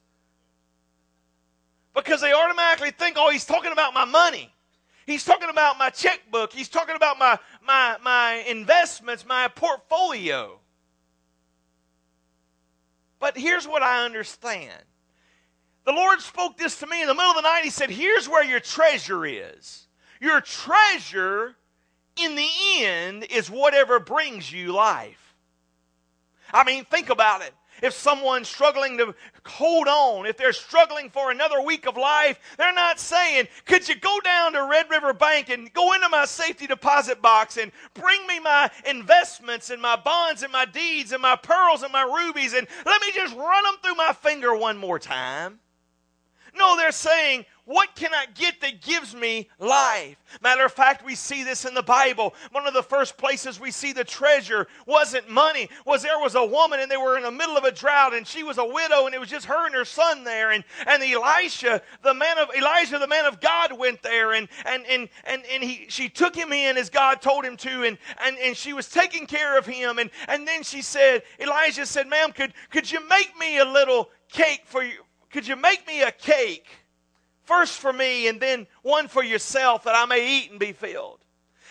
Because 1.94 2.20
they 2.20 2.32
automatically 2.32 2.90
think, 2.92 3.16
oh, 3.18 3.30
he's 3.30 3.44
talking 3.44 3.72
about 3.72 3.92
my 3.92 4.04
money. 4.04 4.52
He's 5.06 5.24
talking 5.24 5.48
about 5.48 5.78
my 5.78 5.90
checkbook. 5.90 6.52
He's 6.52 6.68
talking 6.68 6.94
about 6.94 7.18
my, 7.18 7.38
my, 7.66 7.96
my 8.04 8.44
investments, 8.48 9.26
my 9.26 9.48
portfolio. 9.48 10.60
But 13.20 13.36
here's 13.36 13.66
what 13.66 13.82
I 13.82 14.04
understand. 14.04 14.82
The 15.84 15.92
Lord 15.92 16.20
spoke 16.20 16.56
this 16.56 16.78
to 16.80 16.86
me 16.86 17.00
in 17.00 17.08
the 17.08 17.14
middle 17.14 17.30
of 17.30 17.36
the 17.36 17.42
night. 17.42 17.64
He 17.64 17.70
said, 17.70 17.90
Here's 17.90 18.28
where 18.28 18.44
your 18.44 18.60
treasure 18.60 19.24
is. 19.24 19.86
Your 20.20 20.40
treasure, 20.40 21.56
in 22.16 22.34
the 22.34 22.48
end, 22.78 23.24
is 23.30 23.50
whatever 23.50 23.98
brings 23.98 24.52
you 24.52 24.72
life. 24.72 25.34
I 26.52 26.64
mean, 26.64 26.84
think 26.84 27.10
about 27.10 27.42
it 27.42 27.54
if 27.82 27.92
someone's 27.92 28.48
struggling 28.48 28.98
to 28.98 29.14
hold 29.46 29.88
on, 29.88 30.26
if 30.26 30.36
they're 30.36 30.52
struggling 30.52 31.10
for 31.10 31.30
another 31.30 31.60
week 31.60 31.86
of 31.86 31.96
life, 31.96 32.38
they're 32.56 32.72
not 32.72 33.00
saying, 33.00 33.48
Could 33.64 33.88
you 33.88 33.96
go 33.96 34.20
down 34.20 34.52
to 34.52 34.64
Red 34.64 34.90
River 34.90 35.12
Bank 35.12 35.48
and 35.48 35.72
go 35.72 35.92
into 35.94 36.08
my 36.08 36.24
safety 36.24 36.66
deposit 36.66 37.22
box 37.22 37.56
and 37.56 37.72
bring 37.94 38.26
me 38.26 38.40
my 38.40 38.70
investments 38.86 39.70
and 39.70 39.80
my 39.80 39.96
bonds 39.96 40.42
and 40.42 40.52
my 40.52 40.64
deeds 40.64 41.12
and 41.12 41.22
my 41.22 41.36
pearls 41.36 41.82
and 41.82 41.92
my 41.92 42.02
rubies 42.02 42.54
and 42.54 42.66
let 42.84 43.00
me 43.00 43.08
just 43.14 43.34
run 43.34 43.64
them 43.64 43.74
through 43.82 43.94
my 43.94 44.12
finger 44.12 44.54
one 44.54 44.76
more 44.76 44.98
time? 44.98 45.60
No, 46.56 46.76
they're 46.76 46.92
saying, 46.92 47.44
what 47.68 47.94
can 47.94 48.14
I 48.14 48.24
get 48.34 48.62
that 48.62 48.80
gives 48.80 49.14
me 49.14 49.50
life? 49.58 50.16
Matter 50.40 50.64
of 50.64 50.72
fact, 50.72 51.04
we 51.04 51.14
see 51.14 51.44
this 51.44 51.66
in 51.66 51.74
the 51.74 51.82
Bible. 51.82 52.34
One 52.52 52.66
of 52.66 52.72
the 52.72 52.82
first 52.82 53.18
places 53.18 53.60
we 53.60 53.70
see 53.70 53.92
the 53.92 54.04
treasure 54.04 54.66
wasn't 54.86 55.28
money, 55.28 55.68
was 55.84 56.02
there 56.02 56.18
was 56.18 56.34
a 56.34 56.46
woman 56.46 56.80
and 56.80 56.90
they 56.90 56.96
were 56.96 57.18
in 57.18 57.24
the 57.24 57.30
middle 57.30 57.58
of 57.58 57.64
a 57.64 57.70
drought 57.70 58.14
and 58.14 58.26
she 58.26 58.42
was 58.42 58.56
a 58.56 58.64
widow 58.64 59.04
and 59.04 59.14
it 59.14 59.20
was 59.20 59.28
just 59.28 59.44
her 59.44 59.66
and 59.66 59.74
her 59.74 59.84
son 59.84 60.24
there. 60.24 60.52
And, 60.52 60.64
and 60.86 61.02
Elisha, 61.02 61.82
the 62.02 62.14
man 62.14 62.38
of 62.38 62.48
Elijah, 62.56 62.98
the 62.98 63.06
man 63.06 63.26
of 63.26 63.38
God 63.38 63.78
went 63.78 64.02
there 64.02 64.32
and 64.32 64.48
and 64.64 64.86
and 64.86 65.10
and, 65.24 65.42
and 65.52 65.62
he 65.62 65.84
she 65.90 66.08
took 66.08 66.34
him 66.34 66.54
in 66.54 66.78
as 66.78 66.88
God 66.88 67.20
told 67.20 67.44
him 67.44 67.58
to, 67.58 67.84
and, 67.84 67.98
and, 68.24 68.38
and 68.38 68.56
she 68.56 68.72
was 68.72 68.88
taking 68.88 69.26
care 69.26 69.58
of 69.58 69.66
him. 69.66 69.98
And, 69.98 70.08
and 70.26 70.48
then 70.48 70.62
she 70.62 70.80
said, 70.80 71.22
Elijah 71.38 71.84
said, 71.84 72.08
Ma'am, 72.08 72.32
could 72.32 72.54
could 72.70 72.90
you 72.90 73.06
make 73.10 73.38
me 73.38 73.58
a 73.58 73.64
little 73.66 74.08
cake 74.32 74.62
for 74.64 74.82
you? 74.82 75.04
Could 75.30 75.46
you 75.46 75.56
make 75.56 75.86
me 75.86 76.00
a 76.00 76.10
cake? 76.12 76.64
First 77.48 77.78
for 77.80 77.94
me 77.94 78.28
and 78.28 78.38
then 78.38 78.66
one 78.82 79.08
for 79.08 79.24
yourself 79.24 79.84
that 79.84 79.94
I 79.94 80.04
may 80.04 80.38
eat 80.38 80.50
and 80.50 80.60
be 80.60 80.72
filled. 80.72 81.18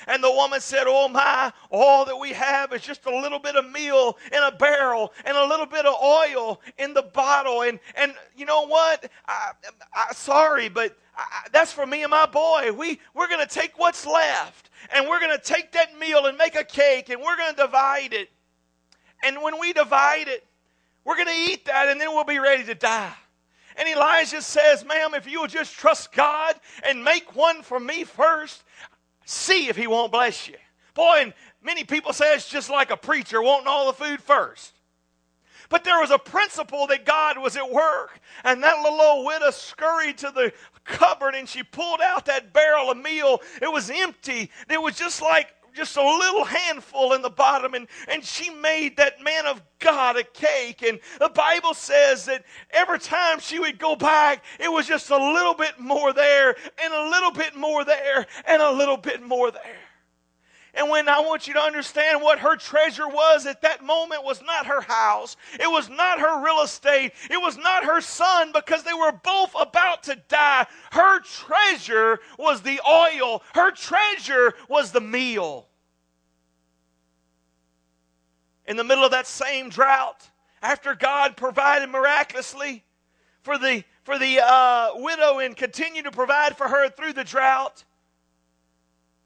And 0.08 0.24
the 0.24 0.32
woman 0.32 0.60
said, 0.60 0.86
Oh 0.88 1.08
my, 1.08 1.54
all 1.70 2.04
that 2.06 2.18
we 2.18 2.34
have 2.34 2.74
is 2.74 2.82
just 2.82 3.06
a 3.06 3.16
little 3.16 3.38
bit 3.38 3.56
of 3.56 3.72
meal 3.72 4.18
in 4.32 4.42
a 4.42 4.52
barrel 4.52 5.14
and 5.24 5.38
a 5.38 5.46
little 5.46 5.68
bit 5.68 5.86
of 5.86 5.94
oil 6.02 6.62
in 6.80 6.96
the 6.96 7.04
bottle. 7.04 7.62
And, 7.62 7.80
and 7.94 8.16
you 8.36 8.48
know 8.48 8.66
what? 8.66 9.08
I, 9.28 9.52
I, 9.94 10.14
sorry, 10.14 10.68
but 10.68 10.98
I, 11.16 11.48
that's 11.52 11.74
for 11.74 11.86
me 11.86 12.02
and 12.02 12.10
my 12.10 12.26
boy. 12.26 12.72
We, 12.72 13.00
we're 13.14 13.28
going 13.28 13.48
to 13.48 13.54
take 13.54 13.78
what's 13.78 14.04
left 14.08 14.72
and 14.92 15.08
we're 15.08 15.20
going 15.20 15.38
to 15.38 15.44
take 15.44 15.74
that 15.74 15.96
meal 16.00 16.26
and 16.26 16.40
make 16.40 16.56
a 16.56 16.64
cake 16.64 17.10
and 17.10 17.22
we're 17.22 17.38
going 17.38 17.54
to 17.54 17.62
divide 17.62 18.14
it. 18.14 18.30
And 19.24 19.44
when 19.44 19.60
we 19.60 19.74
divide 19.74 20.28
it, 20.28 20.44
we're 21.06 21.18
going 21.18 21.28
to 21.28 21.52
eat 21.52 21.66
that 21.66 21.88
and 21.88 22.02
then 22.02 22.16
we'll 22.16 22.24
be 22.24 22.40
ready 22.40 22.64
to 22.64 22.74
die. 22.74 23.14
And 23.78 23.88
Elijah 23.88 24.42
says, 24.42 24.84
Ma'am, 24.84 25.14
if 25.14 25.30
you 25.30 25.42
will 25.42 25.48
just 25.48 25.76
trust 25.76 26.12
God 26.12 26.56
and 26.84 27.04
make 27.04 27.36
one 27.36 27.62
for 27.62 27.80
me 27.80 28.04
first, 28.04 28.64
see 29.26 29.68
if 29.68 29.78
he 29.78 29.88
won't 29.88 30.12
bless 30.12 30.48
you. 30.48 30.56
Boy, 30.96 31.20
and 31.22 31.34
many 31.62 31.84
people 31.84 32.12
say 32.12 32.34
it's 32.34 32.50
just 32.50 32.70
like 32.70 32.90
a 32.90 32.98
preacher 32.98 33.42
wanting 33.42 33.68
all 33.68 33.86
the 33.86 33.94
food 33.94 34.22
first. 34.22 34.74
But 35.70 35.84
there 35.84 36.00
was 36.00 36.12
a 36.12 36.18
principle 36.18 36.88
that 36.88 37.06
God 37.06 37.38
was 37.38 37.58
at 37.58 37.70
work. 37.70 38.20
And 38.44 38.64
that 38.64 38.82
little 38.82 39.02
old 39.02 39.26
widow 39.26 39.52
scurried 39.52 40.18
to 40.20 40.32
the 40.34 40.54
cupboard 40.86 41.36
and 41.36 41.48
she 41.48 41.62
pulled 41.62 42.02
out 42.02 42.26
that 42.26 42.54
barrel 42.54 42.90
of 42.90 42.98
meal. 42.98 43.42
It 43.62 43.72
was 43.72 43.92
empty. 43.94 44.50
It 44.70 44.82
was 44.82 44.96
just 44.96 45.22
like 45.22 45.50
just 45.78 45.96
a 45.96 46.02
little 46.02 46.44
handful 46.44 47.14
in 47.14 47.22
the 47.22 47.30
bottom, 47.30 47.74
and, 47.74 47.88
and 48.08 48.24
she 48.24 48.50
made 48.50 48.98
that 48.98 49.24
man 49.24 49.46
of 49.46 49.62
God 49.80 50.18
a 50.18 50.24
cake. 50.24 50.82
And 50.82 51.00
the 51.20 51.30
Bible 51.30 51.74
says 51.74 52.26
that 52.26 52.44
every 52.72 53.00
time 53.00 53.40
she 53.40 53.60
would 53.60 53.80
go 53.80 53.96
back, 53.96 54.44
it 54.60 54.72
was 54.72 54.88
just 54.88 55.10
a 55.12 55.18
little 55.18 55.54
bit 55.54 55.80
more 55.80 56.12
there, 56.12 56.56
and 56.84 56.94
a 56.94 57.10
little 57.10 57.32
bit 57.32 57.56
more 57.56 57.86
there, 57.86 58.26
and 58.46 58.62
a 58.62 58.72
little 58.72 58.98
bit 58.98 59.22
more 59.22 59.52
there. 59.52 59.78
And 60.78 60.92
when 60.92 61.10
I 61.10 61.20
want 61.20 61.48
you 61.48 61.56
to 61.56 61.60
understand 61.60 62.22
what 62.22 62.38
her 62.40 62.56
treasure 62.56 63.08
was 63.08 63.48
at 63.48 63.64
that 63.64 63.84
moment 63.84 64.24
was 64.24 64.44
not 64.44 64.68
her 64.68 64.82
house. 64.82 65.36
It 65.60 65.70
was 65.70 65.90
not 65.90 66.20
her 66.20 66.44
real 66.44 66.62
estate. 66.62 67.14
It 67.32 67.42
was 67.42 67.58
not 67.58 67.84
her 67.84 68.00
son 68.00 68.52
because 68.54 68.84
they 68.84 68.94
were 68.94 69.12
both 69.24 69.56
about 69.60 70.04
to 70.04 70.18
die. 70.28 70.68
Her 70.92 71.20
treasure 71.22 72.20
was 72.38 72.62
the 72.62 72.80
oil. 72.88 73.42
Her 73.56 73.72
treasure 73.72 74.54
was 74.70 74.92
the 74.92 75.02
meal. 75.02 75.67
In 78.68 78.76
the 78.78 78.84
middle 78.84 79.06
of 79.06 79.12
that 79.12 79.28
same 79.28 79.70
drought, 79.70 80.30
after 80.62 80.94
God 80.94 81.38
provided 81.38 81.90
miraculously 81.90 82.84
for 83.42 83.58
the 83.58 83.84
for 84.04 84.18
the 84.18 84.40
uh, 84.42 84.92
widow 84.96 85.40
and 85.40 85.56
continued 85.56 86.06
to 86.06 86.12
provide 86.12 86.56
for 86.58 86.68
her 86.68 86.90
through 86.90 87.14
the 87.14 87.24
drought, 87.24 87.84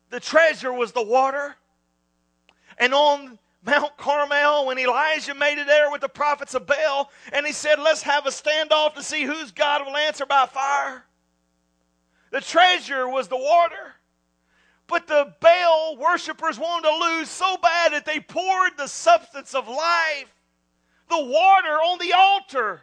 the 0.09 0.19
treasure 0.19 0.73
was 0.73 0.91
the 0.91 1.03
water. 1.03 1.55
And 2.77 2.93
on 2.93 3.37
Mount 3.63 3.95
Carmel, 3.97 4.65
when 4.65 4.79
Elijah 4.79 5.35
made 5.35 5.59
it 5.59 5.67
there 5.67 5.91
with 5.91 6.01
the 6.01 6.09
prophets 6.09 6.55
of 6.55 6.65
Baal, 6.65 7.11
and 7.31 7.45
he 7.45 7.51
said, 7.51 7.79
Let's 7.79 8.01
have 8.03 8.25
a 8.25 8.29
standoff 8.29 8.95
to 8.95 9.03
see 9.03 9.23
whose 9.23 9.51
God 9.51 9.85
will 9.85 9.97
answer 9.97 10.25
by 10.25 10.47
fire. 10.47 11.03
The 12.31 12.41
treasure 12.41 13.07
was 13.07 13.27
the 13.27 13.37
water. 13.37 13.95
But 14.91 15.07
the 15.07 15.33
Baal 15.39 15.95
worshippers 15.95 16.59
wanted 16.59 16.89
to 16.89 16.97
lose 16.97 17.29
so 17.29 17.55
bad 17.55 17.93
that 17.93 18.05
they 18.05 18.19
poured 18.19 18.75
the 18.75 18.87
substance 18.87 19.55
of 19.55 19.69
life, 19.69 20.35
the 21.09 21.23
water, 21.23 21.77
on 21.77 21.97
the 21.97 22.11
altar 22.11 22.81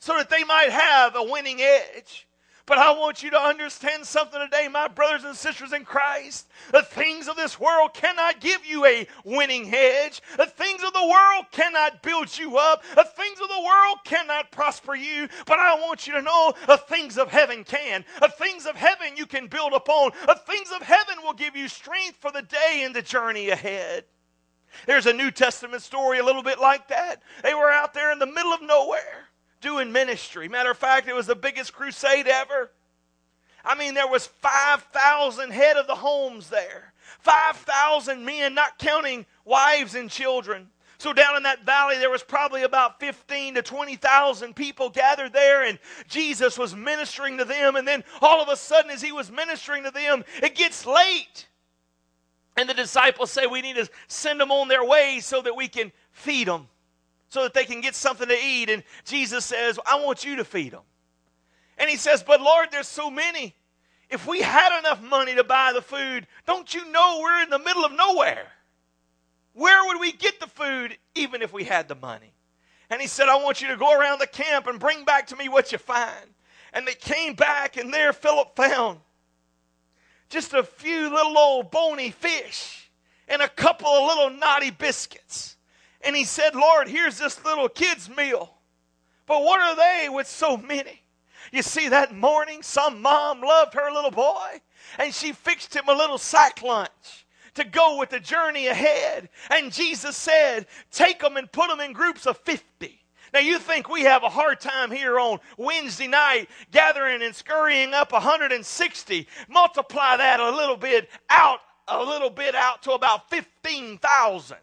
so 0.00 0.16
that 0.18 0.28
they 0.28 0.42
might 0.42 0.70
have 0.70 1.14
a 1.14 1.22
winning 1.22 1.60
edge. 1.60 2.26
But 2.66 2.78
I 2.78 2.92
want 2.92 3.22
you 3.22 3.30
to 3.30 3.38
understand 3.38 4.06
something 4.06 4.40
today, 4.40 4.68
my 4.68 4.88
brothers 4.88 5.24
and 5.24 5.36
sisters 5.36 5.74
in 5.74 5.84
Christ. 5.84 6.48
The 6.72 6.82
things 6.82 7.28
of 7.28 7.36
this 7.36 7.60
world 7.60 7.92
cannot 7.92 8.40
give 8.40 8.64
you 8.64 8.86
a 8.86 9.06
winning 9.22 9.66
hedge. 9.66 10.22
The 10.38 10.46
things 10.46 10.82
of 10.82 10.94
the 10.94 11.06
world 11.06 11.44
cannot 11.50 12.02
build 12.02 12.36
you 12.38 12.56
up. 12.56 12.82
The 12.94 13.04
things 13.04 13.38
of 13.38 13.48
the 13.48 13.62
world 13.62 13.98
cannot 14.04 14.50
prosper 14.50 14.94
you. 14.94 15.28
But 15.44 15.58
I 15.58 15.74
want 15.74 16.06
you 16.06 16.14
to 16.14 16.22
know 16.22 16.54
the 16.66 16.78
things 16.78 17.18
of 17.18 17.30
heaven 17.30 17.64
can. 17.64 18.02
The 18.20 18.28
things 18.28 18.64
of 18.64 18.76
heaven 18.76 19.16
you 19.16 19.26
can 19.26 19.46
build 19.46 19.74
upon. 19.74 20.12
The 20.26 20.40
things 20.46 20.70
of 20.74 20.80
heaven 20.80 21.16
will 21.22 21.34
give 21.34 21.54
you 21.54 21.68
strength 21.68 22.16
for 22.16 22.32
the 22.32 22.42
day 22.42 22.82
and 22.84 22.96
the 22.96 23.02
journey 23.02 23.50
ahead. 23.50 24.04
There's 24.86 25.06
a 25.06 25.12
New 25.12 25.30
Testament 25.30 25.82
story 25.82 26.18
a 26.18 26.24
little 26.24 26.42
bit 26.42 26.58
like 26.58 26.88
that. 26.88 27.22
They 27.42 27.52
were 27.52 27.70
out 27.70 27.92
there 27.92 28.10
in 28.10 28.18
the 28.18 28.26
middle 28.26 28.54
of 28.54 28.62
nowhere 28.62 29.23
doing 29.64 29.90
ministry. 29.90 30.48
Matter 30.48 30.70
of 30.70 30.78
fact, 30.78 31.08
it 31.08 31.14
was 31.14 31.26
the 31.26 31.34
biggest 31.34 31.72
crusade 31.72 32.28
ever. 32.28 32.70
I 33.64 33.74
mean, 33.74 33.94
there 33.94 34.06
was 34.06 34.26
5,000 34.26 35.50
head 35.50 35.76
of 35.76 35.86
the 35.86 35.94
homes 35.94 36.50
there. 36.50 36.92
5,000 37.20 38.24
men, 38.24 38.54
not 38.54 38.78
counting 38.78 39.24
wives 39.44 39.94
and 39.94 40.10
children. 40.10 40.68
So 40.98 41.12
down 41.12 41.36
in 41.36 41.42
that 41.44 41.64
valley, 41.64 41.98
there 41.98 42.10
was 42.10 42.22
probably 42.22 42.62
about 42.62 43.00
15 43.00 43.54
to 43.54 43.62
20,000 43.62 44.54
people 44.54 44.90
gathered 44.90 45.32
there, 45.32 45.64
and 45.64 45.78
Jesus 46.08 46.58
was 46.58 46.76
ministering 46.76 47.38
to 47.38 47.44
them. 47.44 47.76
And 47.76 47.88
then 47.88 48.04
all 48.20 48.42
of 48.42 48.48
a 48.48 48.56
sudden, 48.56 48.90
as 48.90 49.02
he 49.02 49.12
was 49.12 49.30
ministering 49.30 49.84
to 49.84 49.90
them, 49.90 50.24
it 50.42 50.54
gets 50.54 50.86
late. 50.86 51.48
And 52.56 52.68
the 52.68 52.74
disciples 52.74 53.30
say, 53.30 53.46
We 53.46 53.62
need 53.62 53.76
to 53.76 53.88
send 54.06 54.40
them 54.40 54.52
on 54.52 54.68
their 54.68 54.84
way 54.84 55.20
so 55.20 55.42
that 55.42 55.56
we 55.56 55.68
can 55.68 55.90
feed 56.12 56.48
them 56.48 56.68
so 57.34 57.42
that 57.42 57.52
they 57.52 57.64
can 57.64 57.80
get 57.80 57.96
something 57.96 58.28
to 58.28 58.38
eat. 58.40 58.70
And 58.70 58.84
Jesus 59.04 59.44
says, 59.44 59.80
I 59.84 59.96
want 59.96 60.24
you 60.24 60.36
to 60.36 60.44
feed 60.44 60.72
them. 60.72 60.82
And 61.76 61.90
he 61.90 61.96
says, 61.96 62.22
But 62.22 62.40
Lord, 62.40 62.68
there's 62.70 62.86
so 62.86 63.10
many. 63.10 63.56
If 64.08 64.24
we 64.28 64.40
had 64.40 64.78
enough 64.78 65.02
money 65.02 65.34
to 65.34 65.42
buy 65.42 65.72
the 65.74 65.82
food, 65.82 66.28
don't 66.46 66.72
you 66.72 66.88
know 66.92 67.18
we're 67.20 67.42
in 67.42 67.50
the 67.50 67.58
middle 67.58 67.84
of 67.84 67.90
nowhere? 67.90 68.46
Where 69.52 69.84
would 69.86 70.00
we 70.00 70.12
get 70.12 70.38
the 70.38 70.46
food 70.46 70.96
even 71.16 71.42
if 71.42 71.52
we 71.52 71.64
had 71.64 71.88
the 71.88 71.96
money? 71.96 72.32
And 72.88 73.00
he 73.00 73.08
said, 73.08 73.28
I 73.28 73.42
want 73.42 73.60
you 73.60 73.66
to 73.68 73.76
go 73.76 73.98
around 73.98 74.20
the 74.20 74.28
camp 74.28 74.68
and 74.68 74.78
bring 74.78 75.04
back 75.04 75.26
to 75.28 75.36
me 75.36 75.48
what 75.48 75.72
you 75.72 75.78
find. 75.78 76.34
And 76.72 76.86
they 76.86 76.94
came 76.94 77.34
back, 77.34 77.76
and 77.76 77.92
there 77.92 78.12
Philip 78.12 78.54
found 78.54 79.00
just 80.28 80.52
a 80.52 80.62
few 80.62 81.10
little 81.12 81.36
old 81.36 81.72
bony 81.72 82.10
fish 82.10 82.92
and 83.26 83.42
a 83.42 83.48
couple 83.48 83.88
of 83.88 84.06
little 84.06 84.30
knotty 84.38 84.70
biscuits. 84.70 85.56
And 86.04 86.14
he 86.14 86.24
said, 86.24 86.54
Lord, 86.54 86.88
here's 86.88 87.18
this 87.18 87.44
little 87.44 87.68
kid's 87.68 88.08
meal. 88.08 88.54
But 89.26 89.42
what 89.42 89.60
are 89.60 89.76
they 89.76 90.08
with 90.08 90.26
so 90.26 90.56
many? 90.56 91.02
You 91.52 91.62
see, 91.62 91.88
that 91.88 92.14
morning, 92.14 92.62
some 92.62 93.00
mom 93.00 93.40
loved 93.40 93.74
her 93.74 93.90
little 93.90 94.10
boy, 94.10 94.60
and 94.98 95.14
she 95.14 95.32
fixed 95.32 95.74
him 95.74 95.88
a 95.88 95.94
little 95.94 96.18
sack 96.18 96.62
lunch 96.62 97.26
to 97.54 97.64
go 97.64 97.98
with 97.98 98.10
the 98.10 98.20
journey 98.20 98.66
ahead. 98.66 99.28
And 99.50 99.72
Jesus 99.72 100.16
said, 100.16 100.66
Take 100.90 101.20
them 101.20 101.36
and 101.36 101.50
put 101.50 101.68
them 101.68 101.80
in 101.80 101.92
groups 101.92 102.26
of 102.26 102.38
50. 102.38 103.00
Now, 103.32 103.40
you 103.40 103.58
think 103.58 103.88
we 103.88 104.02
have 104.02 104.22
a 104.22 104.28
hard 104.28 104.60
time 104.60 104.92
here 104.92 105.18
on 105.18 105.40
Wednesday 105.58 106.06
night 106.06 106.48
gathering 106.70 107.20
and 107.22 107.34
scurrying 107.34 107.92
up 107.92 108.12
160. 108.12 109.26
Multiply 109.48 110.16
that 110.18 110.38
a 110.38 110.50
little 110.50 110.76
bit 110.76 111.08
out, 111.30 111.58
a 111.88 112.02
little 112.02 112.30
bit 112.30 112.54
out 112.54 112.82
to 112.82 112.92
about 112.92 113.28
15,000. 113.30 114.56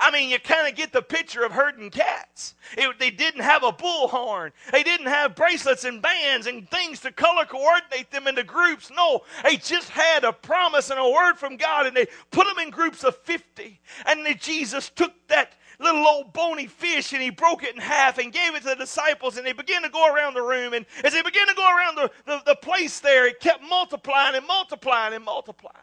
I 0.00 0.10
mean, 0.10 0.30
you 0.30 0.38
kind 0.38 0.66
of 0.66 0.74
get 0.74 0.92
the 0.92 1.02
picture 1.02 1.44
of 1.44 1.52
herding 1.52 1.90
cats. 1.90 2.54
It, 2.76 2.98
they 2.98 3.10
didn't 3.10 3.42
have 3.42 3.62
a 3.62 3.70
bullhorn. 3.70 4.52
They 4.72 4.82
didn't 4.82 5.06
have 5.06 5.34
bracelets 5.36 5.84
and 5.84 6.00
bands 6.00 6.46
and 6.46 6.68
things 6.70 7.00
to 7.00 7.12
color 7.12 7.44
coordinate 7.44 8.10
them 8.10 8.26
into 8.26 8.42
groups. 8.42 8.90
No, 8.90 9.20
they 9.44 9.56
just 9.56 9.90
had 9.90 10.24
a 10.24 10.32
promise 10.32 10.90
and 10.90 10.98
a 10.98 11.08
word 11.08 11.34
from 11.34 11.56
God, 11.56 11.86
and 11.86 11.94
they 11.96 12.06
put 12.30 12.46
them 12.46 12.58
in 12.58 12.70
groups 12.70 13.04
of 13.04 13.16
50. 13.18 13.78
And 14.06 14.24
then 14.24 14.36
Jesus 14.38 14.88
took 14.88 15.12
that 15.28 15.52
little 15.78 16.06
old 16.06 16.32
bony 16.32 16.66
fish 16.66 17.12
and 17.12 17.22
he 17.22 17.30
broke 17.30 17.62
it 17.62 17.74
in 17.74 17.80
half 17.80 18.18
and 18.18 18.32
gave 18.32 18.54
it 18.54 18.60
to 18.62 18.68
the 18.68 18.76
disciples 18.76 19.38
and 19.38 19.46
they 19.46 19.52
began 19.52 19.82
to 19.82 19.88
go 19.88 20.14
around 20.14 20.34
the 20.34 20.42
room 20.42 20.74
and 20.74 20.84
as 21.02 21.14
they 21.14 21.22
began 21.22 21.46
to 21.46 21.54
go 21.54 21.64
around 21.74 21.96
the, 21.96 22.10
the, 22.26 22.42
the 22.44 22.54
place 22.56 23.00
there 23.00 23.26
it 23.26 23.40
kept 23.40 23.62
multiplying 23.62 24.36
and 24.36 24.46
multiplying 24.46 25.14
and 25.14 25.24
multiplying 25.24 25.76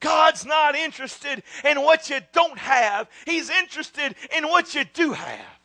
God's 0.00 0.46
not 0.46 0.74
interested 0.74 1.42
in 1.64 1.82
what 1.82 2.08
you 2.08 2.20
don't 2.32 2.58
have, 2.58 3.08
He's 3.26 3.50
interested 3.50 4.14
in 4.36 4.48
what 4.48 4.74
you 4.74 4.84
do 4.92 5.12
have. 5.12 5.58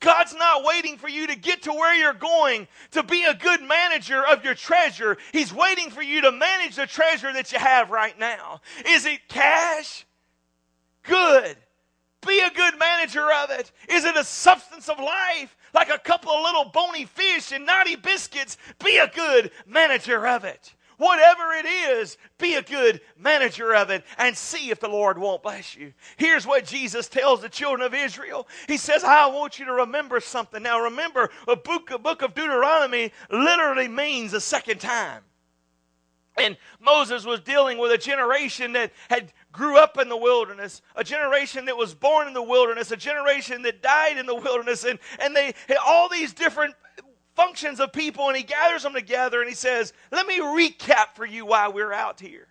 God's 0.00 0.34
not 0.34 0.64
waiting 0.64 0.98
for 0.98 1.08
you 1.08 1.26
to 1.28 1.36
get 1.36 1.62
to 1.62 1.72
where 1.72 1.94
you're 1.94 2.12
going 2.12 2.68
to 2.90 3.02
be 3.02 3.24
a 3.24 3.32
good 3.32 3.62
manager 3.62 4.22
of 4.26 4.44
your 4.44 4.54
treasure. 4.54 5.16
He's 5.32 5.52
waiting 5.52 5.88
for 5.88 6.02
you 6.02 6.20
to 6.22 6.32
manage 6.32 6.76
the 6.76 6.86
treasure 6.86 7.32
that 7.32 7.52
you 7.52 7.58
have 7.58 7.90
right 7.90 8.18
now. 8.18 8.60
Is 8.86 9.06
it 9.06 9.26
cash? 9.28 10.04
Good. 11.04 11.56
Be 12.26 12.40
a 12.40 12.50
good 12.50 12.78
manager 12.78 13.26
of 13.32 13.50
it. 13.50 13.72
Is 13.88 14.04
it 14.04 14.16
a 14.16 14.24
substance 14.24 14.90
of 14.90 14.98
life? 14.98 15.56
Like 15.72 15.88
a 15.88 15.98
couple 15.98 16.32
of 16.32 16.42
little 16.42 16.66
bony 16.66 17.06
fish 17.06 17.52
and 17.52 17.64
naughty 17.64 17.96
biscuits? 17.96 18.58
Be 18.84 18.98
a 18.98 19.08
good 19.08 19.52
manager 19.66 20.26
of 20.26 20.44
it. 20.44 20.74
Whatever 20.96 21.52
it 21.52 21.66
is, 21.66 22.16
be 22.38 22.54
a 22.54 22.62
good 22.62 23.00
manager 23.18 23.74
of 23.74 23.90
it 23.90 24.04
and 24.18 24.36
see 24.36 24.70
if 24.70 24.80
the 24.80 24.88
Lord 24.88 25.18
won't 25.18 25.42
bless 25.42 25.76
you. 25.76 25.92
Here's 26.16 26.46
what 26.46 26.64
Jesus 26.64 27.08
tells 27.08 27.40
the 27.40 27.48
children 27.48 27.82
of 27.82 27.94
Israel. 27.94 28.46
He 28.68 28.76
says, 28.76 29.02
I 29.02 29.26
want 29.26 29.58
you 29.58 29.64
to 29.66 29.72
remember 29.72 30.20
something. 30.20 30.62
Now, 30.62 30.84
remember, 30.84 31.30
a 31.48 31.56
book, 31.56 31.90
a 31.90 31.98
book 31.98 32.22
of 32.22 32.34
Deuteronomy 32.34 33.12
literally 33.30 33.88
means 33.88 34.32
a 34.32 34.40
second 34.40 34.80
time. 34.80 35.22
And 36.36 36.56
Moses 36.80 37.24
was 37.24 37.40
dealing 37.40 37.78
with 37.78 37.92
a 37.92 37.98
generation 37.98 38.72
that 38.72 38.92
had 39.08 39.32
grew 39.52 39.78
up 39.78 39.98
in 39.98 40.08
the 40.08 40.16
wilderness, 40.16 40.82
a 40.96 41.04
generation 41.04 41.64
that 41.66 41.76
was 41.76 41.94
born 41.94 42.26
in 42.26 42.34
the 42.34 42.42
wilderness, 42.42 42.90
a 42.90 42.96
generation 42.96 43.62
that 43.62 43.82
died 43.82 44.18
in 44.18 44.26
the 44.26 44.34
wilderness, 44.34 44.84
and, 44.84 44.98
and 45.20 45.34
they 45.34 45.54
all 45.86 46.08
these 46.08 46.32
different 46.32 46.74
functions 47.34 47.80
of 47.80 47.92
people 47.92 48.28
and 48.28 48.36
he 48.36 48.42
gathers 48.42 48.82
them 48.82 48.94
together 48.94 49.40
and 49.40 49.48
he 49.48 49.54
says, 49.54 49.92
Let 50.10 50.26
me 50.26 50.40
recap 50.40 51.14
for 51.14 51.26
you 51.26 51.46
why 51.46 51.68
we're 51.68 51.92
out 51.92 52.20
here. 52.20 52.48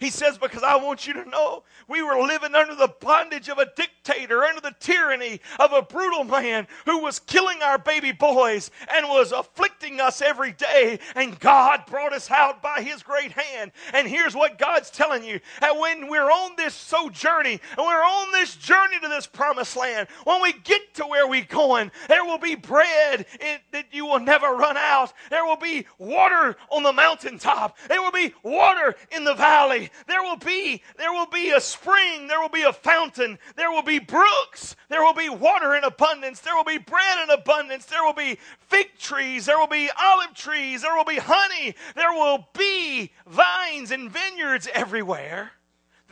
He 0.00 0.10
says, 0.10 0.38
Because 0.38 0.62
I 0.62 0.76
want 0.76 1.06
you 1.06 1.14
to 1.14 1.28
know 1.28 1.62
we 1.88 2.02
were 2.02 2.20
living 2.20 2.54
under 2.54 2.74
the 2.74 2.92
bondage 3.00 3.48
of 3.48 3.58
a 3.58 3.66
dictator, 3.76 4.44
under 4.44 4.60
the 4.60 4.74
tyranny 4.80 5.40
of 5.58 5.72
a 5.72 5.82
brutal 5.82 6.24
man 6.24 6.66
who 6.84 7.00
was 7.02 7.18
killing 7.18 7.62
our 7.62 7.78
baby 7.78 8.12
boys 8.12 8.70
and 8.92 9.06
was 9.08 9.32
afflicting 9.32 10.00
us 10.00 10.20
every 10.20 10.52
day. 10.52 10.98
And 11.14 11.38
God 11.38 11.84
brought 11.86 12.12
us 12.12 12.30
out 12.30 12.62
by 12.62 12.82
his 12.82 13.02
great 13.02 13.32
hand. 13.32 13.72
And 13.92 14.08
here's 14.08 14.34
what 14.34 14.58
God's 14.58 14.90
telling 14.90 15.24
you 15.24 15.40
that 15.60 15.78
when 15.78 16.08
we're 16.08 16.30
on 16.30 16.56
this 16.56 16.74
so 16.74 17.08
journey 17.10 17.60
and 17.76 17.86
we're 17.86 18.04
on 18.04 18.32
this 18.32 18.56
journey 18.56 18.98
to 19.00 19.08
this 19.08 19.26
promised 19.26 19.76
land, 19.76 20.08
when 20.24 20.42
we 20.42 20.52
get 20.64 20.94
to 20.94 21.06
where 21.06 21.28
we're 21.28 21.44
going, 21.44 21.90
there 22.08 22.24
will 22.24 22.38
be 22.38 22.54
bread 22.54 23.26
in, 23.40 23.58
that 23.72 23.86
you 23.92 24.06
will 24.06 24.20
never 24.20 24.48
run 24.48 24.76
out. 24.76 25.12
There 25.30 25.44
will 25.44 25.56
be 25.56 25.86
water 25.98 26.56
on 26.70 26.82
the 26.82 26.92
mountaintop. 26.92 27.78
There 27.88 28.02
will 28.02 28.12
be 28.12 28.34
water 28.42 28.94
in 29.10 29.24
the 29.24 29.34
valley. 29.34 29.85
There 30.06 30.22
will 30.22 30.36
be, 30.36 30.82
there 30.96 31.12
will 31.12 31.26
be 31.26 31.50
a 31.50 31.60
spring. 31.60 32.26
There 32.26 32.40
will 32.40 32.48
be 32.48 32.62
a 32.62 32.72
fountain. 32.72 33.38
There 33.56 33.70
will 33.70 33.82
be 33.82 33.98
brooks. 33.98 34.76
There 34.88 35.02
will 35.02 35.14
be 35.14 35.28
water 35.28 35.74
in 35.74 35.84
abundance. 35.84 36.40
There 36.40 36.54
will 36.54 36.64
be 36.64 36.78
bread 36.78 37.18
in 37.24 37.30
abundance. 37.30 37.86
There 37.86 38.04
will 38.04 38.12
be 38.14 38.38
fig 38.60 38.98
trees. 38.98 39.46
There 39.46 39.58
will 39.58 39.66
be 39.66 39.90
olive 40.00 40.34
trees. 40.34 40.82
There 40.82 40.94
will 40.94 41.04
be 41.04 41.18
honey. 41.18 41.74
There 41.94 42.12
will 42.12 42.48
be 42.56 43.12
vines 43.26 43.90
and 43.90 44.10
vineyards 44.10 44.68
everywhere. 44.72 45.52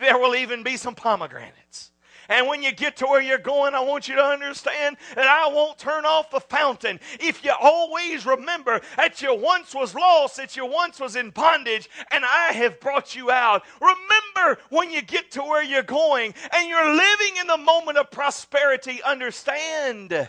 There 0.01 0.19
will 0.19 0.35
even 0.35 0.63
be 0.63 0.77
some 0.77 0.95
pomegranates. 0.95 1.93
And 2.29 2.47
when 2.47 2.63
you 2.63 2.73
get 2.73 2.97
to 2.97 3.07
where 3.07 3.21
you're 3.21 3.39
going, 3.39 3.75
I 3.75 3.81
want 3.81 4.09
you 4.09 4.15
to 4.17 4.25
understand 4.25 4.97
that 5.15 5.27
I 5.27 5.53
won't 5.53 5.79
turn 5.79 6.05
off 6.07 6.31
the 6.31 6.41
fountain. 6.41 7.01
If 7.21 7.45
you 7.45 7.53
always 7.61 8.25
remember 8.25 8.81
that 8.97 9.21
you 9.21 9.35
once 9.35 9.75
was 9.75 9.95
lost, 9.95 10.37
that 10.37 10.57
you 10.57 10.67
once 10.67 11.01
was 11.01 11.17
in 11.17 11.31
bondage, 11.31 11.89
and 12.11 12.25
I 12.25 12.53
have 12.53 12.81
brought 12.81 13.15
you 13.15 13.31
out. 13.31 13.63
Remember 13.81 14.61
when 14.71 14.91
you 14.91 15.03
get 15.03 15.31
to 15.33 15.43
where 15.43 15.63
you're 15.63 15.83
going 15.83 16.35
and 16.55 16.69
you're 16.69 16.95
living 16.95 17.37
in 17.41 17.47
the 17.47 17.59
moment 17.59 17.99
of 17.99 18.11
prosperity, 18.11 19.03
understand 19.03 20.29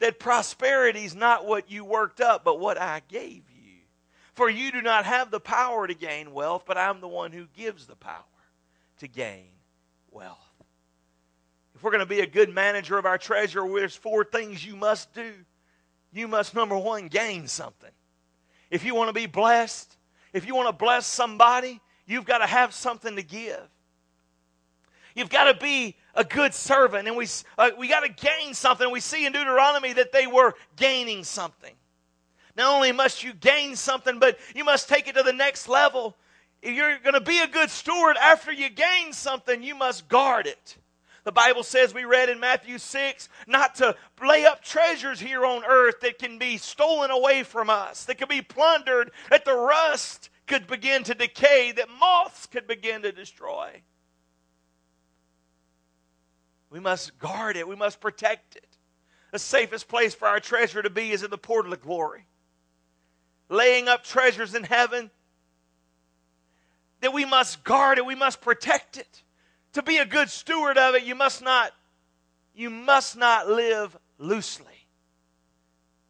that 0.00 0.18
prosperity 0.18 1.04
is 1.04 1.14
not 1.14 1.46
what 1.46 1.70
you 1.70 1.84
worked 1.84 2.20
up, 2.20 2.44
but 2.44 2.60
what 2.60 2.78
I 2.78 3.00
gave 3.08 3.44
you. 3.50 3.78
For 4.34 4.50
you 4.50 4.72
do 4.72 4.82
not 4.82 5.04
have 5.04 5.30
the 5.30 5.40
power 5.40 5.86
to 5.86 5.94
gain 5.94 6.32
wealth, 6.32 6.64
but 6.66 6.76
I'm 6.76 7.00
the 7.00 7.08
one 7.08 7.32
who 7.32 7.46
gives 7.56 7.86
the 7.86 7.96
power 7.96 8.24
to 8.98 9.08
gain 9.08 9.46
wealth 10.10 10.43
we're 11.82 11.90
going 11.90 12.00
to 12.00 12.06
be 12.06 12.20
a 12.20 12.26
good 12.26 12.52
manager 12.54 12.98
of 12.98 13.06
our 13.06 13.18
treasure, 13.18 13.66
there's 13.66 13.96
four 13.96 14.24
things 14.24 14.64
you 14.64 14.76
must 14.76 15.12
do. 15.14 15.32
You 16.12 16.28
must, 16.28 16.54
number 16.54 16.78
one, 16.78 17.08
gain 17.08 17.48
something. 17.48 17.90
If 18.70 18.84
you 18.84 18.94
want 18.94 19.08
to 19.08 19.12
be 19.12 19.26
blessed, 19.26 19.96
if 20.32 20.46
you 20.46 20.54
want 20.54 20.68
to 20.68 20.72
bless 20.72 21.06
somebody, 21.06 21.80
you've 22.06 22.24
got 22.24 22.38
to 22.38 22.46
have 22.46 22.72
something 22.72 23.16
to 23.16 23.22
give. 23.22 23.68
You've 25.14 25.30
got 25.30 25.52
to 25.52 25.54
be 25.58 25.96
a 26.14 26.24
good 26.24 26.54
servant, 26.54 27.06
and 27.06 27.16
we, 27.16 27.26
uh, 27.56 27.70
we 27.78 27.88
got 27.88 28.00
to 28.00 28.08
gain 28.08 28.54
something. 28.54 28.90
We 28.90 29.00
see 29.00 29.26
in 29.26 29.32
Deuteronomy 29.32 29.92
that 29.94 30.12
they 30.12 30.26
were 30.26 30.54
gaining 30.76 31.24
something. 31.24 31.74
Not 32.56 32.74
only 32.74 32.92
must 32.92 33.22
you 33.22 33.32
gain 33.32 33.76
something, 33.76 34.18
but 34.18 34.38
you 34.54 34.64
must 34.64 34.88
take 34.88 35.08
it 35.08 35.16
to 35.16 35.22
the 35.22 35.32
next 35.32 35.68
level. 35.68 36.16
If 36.62 36.74
you're 36.74 36.98
going 36.98 37.14
to 37.14 37.20
be 37.20 37.40
a 37.40 37.46
good 37.46 37.70
steward 37.70 38.16
after 38.16 38.52
you 38.52 38.70
gain 38.70 39.12
something, 39.12 39.62
you 39.62 39.74
must 39.74 40.08
guard 40.08 40.46
it. 40.46 40.76
The 41.24 41.32
Bible 41.32 41.62
says, 41.62 41.94
we 41.94 42.04
read 42.04 42.28
in 42.28 42.38
Matthew 42.38 42.76
6, 42.76 43.28
not 43.46 43.76
to 43.76 43.96
lay 44.22 44.44
up 44.44 44.62
treasures 44.62 45.18
here 45.18 45.44
on 45.46 45.64
earth 45.64 46.00
that 46.00 46.18
can 46.18 46.38
be 46.38 46.58
stolen 46.58 47.10
away 47.10 47.42
from 47.42 47.70
us, 47.70 48.04
that 48.04 48.18
can 48.18 48.28
be 48.28 48.42
plundered, 48.42 49.10
that 49.30 49.46
the 49.46 49.56
rust 49.56 50.28
could 50.46 50.66
begin 50.66 51.02
to 51.04 51.14
decay, 51.14 51.72
that 51.72 51.88
moths 51.98 52.46
could 52.46 52.66
begin 52.66 53.02
to 53.02 53.12
destroy. 53.12 53.70
We 56.68 56.78
must 56.78 57.18
guard 57.18 57.56
it, 57.56 57.66
we 57.66 57.76
must 57.76 58.00
protect 58.00 58.56
it. 58.56 58.76
The 59.32 59.38
safest 59.38 59.88
place 59.88 60.14
for 60.14 60.28
our 60.28 60.40
treasure 60.40 60.82
to 60.82 60.90
be 60.90 61.10
is 61.10 61.22
in 61.22 61.30
the 61.30 61.38
portal 61.38 61.72
of 61.72 61.80
glory. 61.80 62.26
Laying 63.48 63.88
up 63.88 64.04
treasures 64.04 64.54
in 64.54 64.64
heaven, 64.64 65.10
that 67.00 67.14
we 67.14 67.24
must 67.24 67.64
guard 67.64 67.96
it, 67.96 68.04
we 68.04 68.14
must 68.14 68.42
protect 68.42 68.98
it 68.98 69.23
to 69.74 69.82
be 69.82 69.98
a 69.98 70.06
good 70.06 70.30
steward 70.30 70.78
of 70.78 70.94
it, 70.94 71.04
you 71.04 71.14
must 71.14 71.42
not 71.42 71.72
you 72.54 72.70
must 72.70 73.16
not 73.16 73.48
live 73.48 73.96
loosely. 74.18 74.86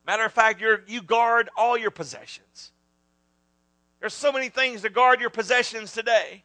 Matter 0.07 0.24
of 0.24 0.33
fact, 0.33 0.61
you 0.61 0.79
you 0.87 1.03
guard 1.03 1.48
all 1.57 1.77
your 1.77 1.90
possessions. 1.90 2.72
There's 4.00 4.14
so 4.14 4.33
many 4.33 4.50
things 4.50 4.83
to 4.83 4.90
guard 4.90 5.20
your 5.20 5.31
possessions 5.31 5.92
today. 5.92 6.44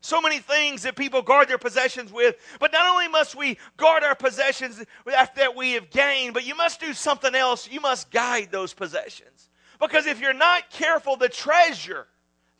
So 0.00 0.20
many 0.20 0.38
things 0.38 0.82
that 0.82 0.94
people 0.94 1.22
guard 1.22 1.48
their 1.48 1.58
possessions 1.58 2.12
with. 2.12 2.36
But 2.60 2.72
not 2.72 2.86
only 2.92 3.08
must 3.08 3.34
we 3.34 3.58
guard 3.76 4.04
our 4.04 4.14
possessions 4.14 4.84
that 5.04 5.56
we 5.56 5.72
have 5.72 5.90
gained, 5.90 6.34
but 6.34 6.46
you 6.46 6.54
must 6.54 6.80
do 6.80 6.92
something 6.92 7.34
else. 7.34 7.68
You 7.68 7.80
must 7.80 8.10
guide 8.10 8.48
those 8.50 8.72
possessions. 8.72 9.50
Because 9.80 10.06
if 10.06 10.20
you're 10.20 10.32
not 10.32 10.70
careful, 10.70 11.16
the 11.16 11.28
treasure 11.28 12.06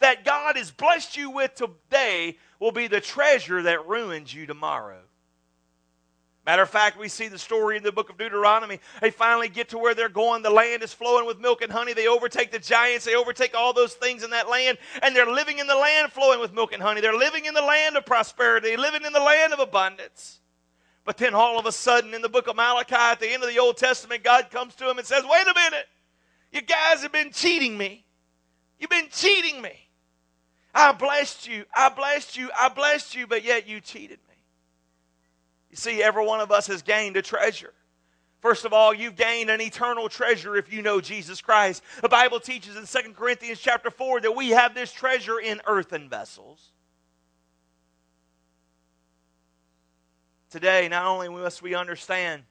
that 0.00 0.24
God 0.24 0.56
has 0.56 0.70
blessed 0.70 1.16
you 1.16 1.30
with 1.30 1.54
today 1.54 2.36
will 2.58 2.72
be 2.72 2.86
the 2.86 3.00
treasure 3.00 3.62
that 3.62 3.86
ruins 3.86 4.32
you 4.32 4.46
tomorrow. 4.46 5.00
Matter 6.46 6.62
of 6.62 6.70
fact, 6.70 6.96
we 6.96 7.08
see 7.08 7.26
the 7.26 7.40
story 7.40 7.76
in 7.76 7.82
the 7.82 7.90
book 7.90 8.08
of 8.08 8.18
Deuteronomy. 8.18 8.78
They 9.00 9.10
finally 9.10 9.48
get 9.48 9.70
to 9.70 9.78
where 9.78 9.96
they're 9.96 10.08
going. 10.08 10.42
The 10.42 10.50
land 10.50 10.84
is 10.84 10.92
flowing 10.92 11.26
with 11.26 11.40
milk 11.40 11.60
and 11.60 11.72
honey. 11.72 11.92
They 11.92 12.06
overtake 12.06 12.52
the 12.52 12.60
giants. 12.60 13.04
They 13.04 13.16
overtake 13.16 13.56
all 13.56 13.72
those 13.72 13.94
things 13.94 14.22
in 14.22 14.30
that 14.30 14.48
land. 14.48 14.78
And 15.02 15.14
they're 15.14 15.26
living 15.26 15.58
in 15.58 15.66
the 15.66 15.74
land 15.74 16.12
flowing 16.12 16.38
with 16.38 16.54
milk 16.54 16.72
and 16.72 16.80
honey. 16.80 17.00
They're 17.00 17.16
living 17.16 17.46
in 17.46 17.54
the 17.54 17.62
land 17.62 17.96
of 17.96 18.06
prosperity, 18.06 18.76
living 18.76 19.04
in 19.04 19.12
the 19.12 19.18
land 19.18 19.54
of 19.54 19.58
abundance. 19.58 20.38
But 21.04 21.16
then 21.16 21.34
all 21.34 21.58
of 21.58 21.66
a 21.66 21.72
sudden, 21.72 22.14
in 22.14 22.22
the 22.22 22.28
book 22.28 22.46
of 22.46 22.54
Malachi, 22.54 22.94
at 22.94 23.18
the 23.18 23.28
end 23.28 23.42
of 23.42 23.48
the 23.48 23.58
Old 23.58 23.76
Testament, 23.76 24.22
God 24.22 24.48
comes 24.50 24.76
to 24.76 24.84
them 24.84 24.98
and 24.98 25.06
says, 25.06 25.24
Wait 25.28 25.46
a 25.48 25.54
minute. 25.54 25.86
You 26.52 26.62
guys 26.62 27.02
have 27.02 27.12
been 27.12 27.32
cheating 27.32 27.76
me. 27.76 28.04
You've 28.78 28.90
been 28.90 29.08
cheating 29.10 29.60
me. 29.60 29.85
I 30.76 30.92
blessed 30.92 31.48
you. 31.48 31.64
I 31.74 31.88
blessed 31.88 32.36
you. 32.36 32.50
I 32.54 32.68
blessed 32.68 33.14
you, 33.14 33.26
but 33.26 33.42
yet 33.42 33.66
you 33.66 33.80
cheated 33.80 34.18
me. 34.28 34.34
You 35.70 35.76
see, 35.76 36.02
every 36.02 36.24
one 36.24 36.40
of 36.40 36.52
us 36.52 36.66
has 36.66 36.82
gained 36.82 37.16
a 37.16 37.22
treasure. 37.22 37.72
First 38.42 38.66
of 38.66 38.74
all, 38.74 38.92
you've 38.92 39.16
gained 39.16 39.48
an 39.48 39.62
eternal 39.62 40.10
treasure 40.10 40.54
if 40.54 40.70
you 40.70 40.82
know 40.82 41.00
Jesus 41.00 41.40
Christ. 41.40 41.82
The 42.02 42.10
Bible 42.10 42.40
teaches 42.40 42.76
in 42.76 42.84
2 42.84 43.14
Corinthians 43.14 43.58
chapter 43.58 43.90
4 43.90 44.20
that 44.20 44.36
we 44.36 44.50
have 44.50 44.74
this 44.74 44.92
treasure 44.92 45.40
in 45.40 45.62
earthen 45.66 46.10
vessels. 46.10 46.72
Today, 50.50 50.88
not 50.88 51.06
only 51.06 51.30
must 51.30 51.62
we 51.62 51.74
understand 51.74 52.42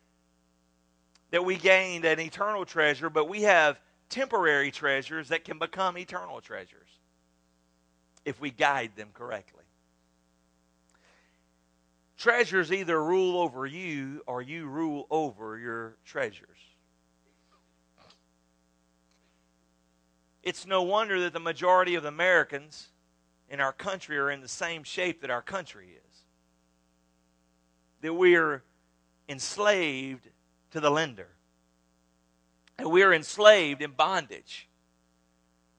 that 1.30 1.46
we 1.46 1.58
gained 1.58 2.06
an 2.06 2.20
eternal 2.20 2.66
treasure, 2.66 3.12
but 3.12 3.30
we 3.30 3.44
have 3.44 3.80
temporary 4.10 4.72
treasures 4.72 5.28
that 5.28 5.44
can 5.44 5.60
become 5.60 5.96
eternal 5.96 6.42
treasures 6.42 6.95
if 8.26 8.42
we 8.42 8.52
guide 8.52 8.92
them 8.96 9.10
correctly. 9.14 9.64
Treasures 12.18 12.72
either 12.72 13.02
rule 13.02 13.38
over 13.38 13.66
you 13.66 14.22
or 14.26 14.42
you 14.42 14.66
rule 14.66 15.06
over 15.10 15.58
your 15.60 15.98
treasures. 16.06 16.58
It's 20.42 20.66
no 20.66 20.84
wonder 20.84 21.20
that 21.22 21.34
the 21.34 21.40
majority 21.40 21.96
of 21.96 22.04
the 22.04 22.10
Americans 22.10 22.90
in 23.50 23.60
our 23.60 23.74
country 23.74 24.18
are 24.18 24.32
in 24.32 24.42
the 24.42 24.48
same 24.48 24.84
shape 24.84 25.22
that 25.22 25.30
our 25.30 25.42
country 25.42 25.88
is. 25.88 26.24
That 28.02 28.14
we 28.14 28.36
are 28.36 28.64
enslaved 29.28 30.28
to 30.72 30.80
the 30.80 30.92
lender. 30.92 31.30
And 32.78 32.92
we 32.92 33.04
are 33.04 33.14
enslaved 33.14 33.82
in 33.82 33.92
bondage 33.92 34.70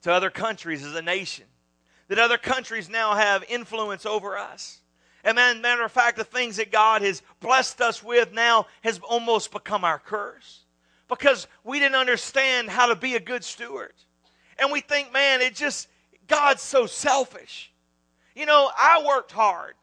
to 0.02 0.12
other 0.12 0.30
countries 0.30 0.84
as 0.84 0.94
a 0.94 1.02
nation. 1.02 1.46
That 2.08 2.18
other 2.18 2.38
countries 2.38 2.88
now 2.88 3.14
have 3.14 3.44
influence 3.48 4.06
over 4.06 4.38
us. 4.38 4.80
And 5.24 5.34
man, 5.34 5.60
matter 5.60 5.84
of 5.84 5.90
fact, 5.90 6.16
the 6.16 6.24
things 6.24 6.56
that 6.56 6.70
God 6.70 7.02
has 7.02 7.20
blessed 7.40 7.80
us 7.80 8.02
with 8.02 8.32
now 8.32 8.66
has 8.82 9.00
almost 9.00 9.50
become 9.50 9.84
our 9.84 9.98
curse 9.98 10.60
because 11.08 11.46
we 11.64 11.80
didn't 11.80 11.96
understand 11.96 12.70
how 12.70 12.86
to 12.86 12.96
be 12.96 13.16
a 13.16 13.20
good 13.20 13.42
steward. 13.42 13.92
And 14.58 14.70
we 14.70 14.80
think, 14.80 15.12
man, 15.12 15.40
it 15.40 15.54
just, 15.54 15.88
God's 16.28 16.62
so 16.62 16.86
selfish. 16.86 17.72
You 18.34 18.46
know, 18.46 18.70
I 18.76 19.04
worked 19.06 19.32
hard. 19.32 19.74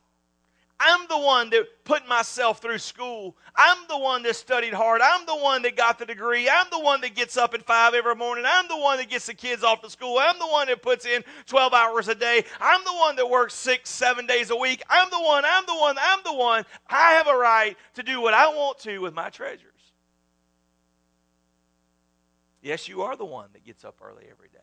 I'm 0.85 1.07
the 1.07 1.17
one 1.17 1.49
that 1.51 1.65
put 1.85 2.07
myself 2.07 2.61
through 2.61 2.79
school. 2.79 3.37
I'm 3.55 3.77
the 3.87 3.97
one 3.97 4.23
that 4.23 4.35
studied 4.35 4.73
hard. 4.73 5.01
I'm 5.01 5.25
the 5.25 5.35
one 5.35 5.61
that 5.61 5.77
got 5.77 5.97
the 5.97 6.05
degree. 6.05 6.49
I'm 6.49 6.67
the 6.71 6.79
one 6.79 6.99
that 7.01 7.15
gets 7.15 7.37
up 7.37 7.53
at 7.53 7.63
five 7.63 7.93
every 7.93 8.15
morning. 8.15 8.43
I'm 8.45 8.67
the 8.67 8.77
one 8.77 8.97
that 8.97 9.09
gets 9.09 9.27
the 9.27 9.33
kids 9.33 9.63
off 9.63 9.81
to 9.81 9.89
school. 9.89 10.17
I'm 10.19 10.37
the 10.39 10.47
one 10.47 10.67
that 10.67 10.81
puts 10.81 11.05
in 11.05 11.23
12 11.45 11.73
hours 11.73 12.09
a 12.09 12.15
day. 12.15 12.43
I'm 12.59 12.83
the 12.83 12.93
one 12.93 13.15
that 13.15 13.29
works 13.29 13.53
six, 13.53 13.89
seven 13.89 14.25
days 14.25 14.49
a 14.49 14.55
week. 14.55 14.83
I'm 14.89 15.09
the 15.09 15.21
one, 15.21 15.43
I'm 15.45 15.65
the 15.65 15.75
one, 15.75 15.95
I'm 15.99 16.19
the 16.25 16.33
one. 16.33 16.65
I 16.87 17.13
have 17.13 17.27
a 17.27 17.37
right 17.37 17.77
to 17.93 18.03
do 18.03 18.19
what 18.19 18.33
I 18.33 18.49
want 18.49 18.79
to 18.79 18.97
with 18.99 19.13
my 19.13 19.29
treasures. 19.29 19.69
Yes, 22.61 22.89
you 22.89 23.03
are 23.03 23.15
the 23.15 23.25
one 23.25 23.49
that 23.53 23.63
gets 23.65 23.85
up 23.85 23.99
early 24.01 24.25
every 24.29 24.49
day. 24.49 24.59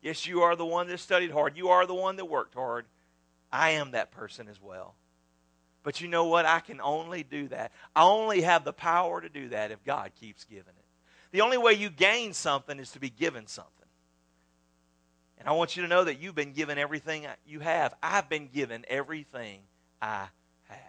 Yes, 0.00 0.26
you 0.26 0.42
are 0.42 0.56
the 0.56 0.66
one 0.66 0.86
that 0.88 1.00
studied 1.00 1.30
hard. 1.30 1.56
You 1.56 1.68
are 1.68 1.86
the 1.86 1.94
one 1.94 2.16
that 2.16 2.26
worked 2.26 2.54
hard. 2.54 2.86
I 3.50 3.70
am 3.70 3.90
that 3.92 4.12
person 4.12 4.48
as 4.48 4.60
well. 4.60 4.94
But 5.86 6.00
you 6.00 6.08
know 6.08 6.24
what? 6.24 6.46
I 6.46 6.58
can 6.58 6.80
only 6.80 7.22
do 7.22 7.46
that. 7.46 7.70
I 7.94 8.02
only 8.02 8.40
have 8.40 8.64
the 8.64 8.72
power 8.72 9.20
to 9.20 9.28
do 9.28 9.50
that 9.50 9.70
if 9.70 9.84
God 9.84 10.10
keeps 10.18 10.42
giving 10.42 10.74
it. 10.76 10.84
The 11.30 11.42
only 11.42 11.58
way 11.58 11.74
you 11.74 11.90
gain 11.90 12.32
something 12.32 12.80
is 12.80 12.90
to 12.90 12.98
be 12.98 13.08
given 13.08 13.46
something. 13.46 13.70
And 15.38 15.46
I 15.46 15.52
want 15.52 15.76
you 15.76 15.82
to 15.82 15.88
know 15.88 16.02
that 16.02 16.20
you've 16.20 16.34
been 16.34 16.54
given 16.54 16.76
everything 16.76 17.24
you 17.46 17.60
have. 17.60 17.94
I've 18.02 18.28
been 18.28 18.48
given 18.48 18.84
everything 18.88 19.60
I 20.02 20.26
have. 20.64 20.80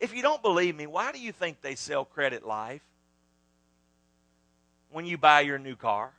If 0.00 0.12
you 0.12 0.22
don't 0.22 0.42
believe 0.42 0.74
me, 0.74 0.88
why 0.88 1.12
do 1.12 1.20
you 1.20 1.30
think 1.30 1.60
they 1.60 1.76
sell 1.76 2.04
credit 2.04 2.44
life 2.44 2.82
when 4.90 5.06
you 5.06 5.18
buy 5.18 5.42
your 5.42 5.60
new 5.60 5.76
car? 5.76 6.12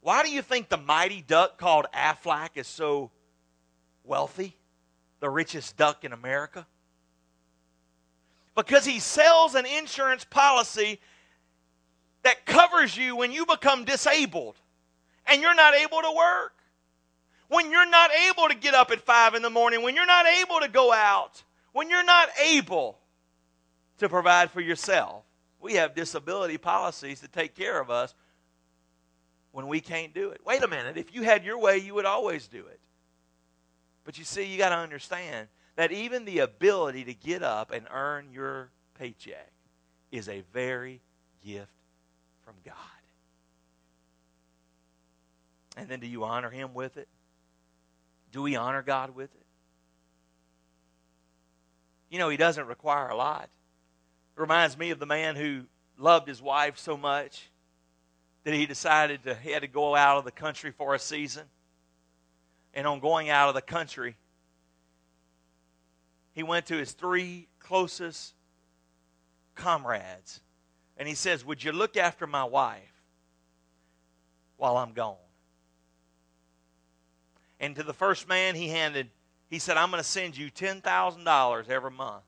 Why 0.00 0.24
do 0.24 0.30
you 0.32 0.42
think 0.42 0.70
the 0.70 0.76
mighty 0.76 1.22
duck 1.22 1.56
called 1.56 1.86
Aflac 1.94 2.56
is 2.56 2.66
so 2.66 3.12
wealthy? 4.02 4.56
The 5.22 5.30
richest 5.30 5.76
duck 5.76 6.04
in 6.04 6.12
America? 6.12 6.66
Because 8.56 8.84
he 8.84 8.98
sells 8.98 9.54
an 9.54 9.64
insurance 9.64 10.24
policy 10.24 11.00
that 12.24 12.44
covers 12.44 12.96
you 12.96 13.16
when 13.16 13.30
you 13.30 13.46
become 13.46 13.84
disabled 13.84 14.56
and 15.26 15.40
you're 15.40 15.54
not 15.54 15.74
able 15.74 16.02
to 16.02 16.12
work. 16.14 16.52
When 17.48 17.70
you're 17.70 17.88
not 17.88 18.10
able 18.28 18.48
to 18.48 18.56
get 18.56 18.74
up 18.74 18.90
at 18.90 19.00
5 19.00 19.34
in 19.34 19.42
the 19.42 19.50
morning, 19.50 19.82
when 19.82 19.94
you're 19.94 20.06
not 20.06 20.26
able 20.26 20.58
to 20.60 20.68
go 20.68 20.92
out, 20.92 21.42
when 21.72 21.88
you're 21.88 22.04
not 22.04 22.28
able 22.44 22.98
to 23.98 24.08
provide 24.08 24.50
for 24.50 24.60
yourself. 24.60 25.22
We 25.60 25.74
have 25.74 25.94
disability 25.94 26.58
policies 26.58 27.20
to 27.20 27.28
take 27.28 27.54
care 27.54 27.80
of 27.80 27.90
us 27.90 28.14
when 29.52 29.68
we 29.68 29.80
can't 29.80 30.12
do 30.12 30.30
it. 30.30 30.40
Wait 30.44 30.64
a 30.64 30.68
minute. 30.68 30.96
If 30.96 31.14
you 31.14 31.22
had 31.22 31.44
your 31.44 31.58
way, 31.58 31.78
you 31.78 31.94
would 31.94 32.06
always 32.06 32.48
do 32.48 32.66
it. 32.66 32.80
But 34.04 34.18
you 34.18 34.24
see, 34.24 34.44
you 34.44 34.58
got 34.58 34.70
to 34.70 34.76
understand 34.76 35.48
that 35.76 35.92
even 35.92 36.24
the 36.24 36.40
ability 36.40 37.04
to 37.04 37.14
get 37.14 37.42
up 37.42 37.70
and 37.70 37.86
earn 37.90 38.28
your 38.32 38.70
paycheck 38.98 39.52
is 40.10 40.28
a 40.28 40.42
very 40.52 41.00
gift 41.44 41.72
from 42.44 42.54
God. 42.64 42.74
And 45.76 45.88
then 45.88 46.00
do 46.00 46.06
you 46.06 46.24
honor 46.24 46.50
Him 46.50 46.74
with 46.74 46.96
it? 46.96 47.08
Do 48.32 48.42
we 48.42 48.56
honor 48.56 48.82
God 48.82 49.14
with 49.14 49.34
it? 49.34 49.46
You 52.10 52.18
know, 52.18 52.28
He 52.28 52.36
doesn't 52.36 52.66
require 52.66 53.08
a 53.08 53.16
lot. 53.16 53.48
It 54.36 54.40
reminds 54.40 54.76
me 54.76 54.90
of 54.90 54.98
the 54.98 55.06
man 55.06 55.36
who 55.36 55.62
loved 55.98 56.28
his 56.28 56.42
wife 56.42 56.78
so 56.78 56.96
much 56.96 57.50
that 58.44 58.54
he 58.54 58.66
decided 58.66 59.22
to, 59.24 59.34
he 59.34 59.50
had 59.50 59.62
to 59.62 59.68
go 59.68 59.94
out 59.94 60.18
of 60.18 60.24
the 60.24 60.32
country 60.32 60.72
for 60.72 60.94
a 60.94 60.98
season 60.98 61.44
and 62.74 62.86
on 62.86 63.00
going 63.00 63.30
out 63.30 63.48
of 63.48 63.54
the 63.54 63.62
country, 63.62 64.16
he 66.32 66.42
went 66.42 66.66
to 66.66 66.76
his 66.76 66.92
three 66.92 67.48
closest 67.58 68.34
comrades 69.54 70.40
and 70.96 71.06
he 71.08 71.14
says, 71.14 71.44
Would 71.44 71.62
you 71.62 71.72
look 71.72 71.96
after 71.96 72.26
my 72.26 72.44
wife 72.44 73.02
while 74.56 74.76
I'm 74.76 74.92
gone? 74.92 75.16
And 77.60 77.76
to 77.76 77.82
the 77.82 77.94
first 77.94 78.28
man, 78.28 78.54
he 78.54 78.68
handed, 78.68 79.08
he 79.48 79.58
said, 79.58 79.76
I'm 79.76 79.90
going 79.90 80.02
to 80.02 80.08
send 80.08 80.36
you 80.36 80.50
$10,000 80.50 81.68
every 81.68 81.90
month 81.90 82.24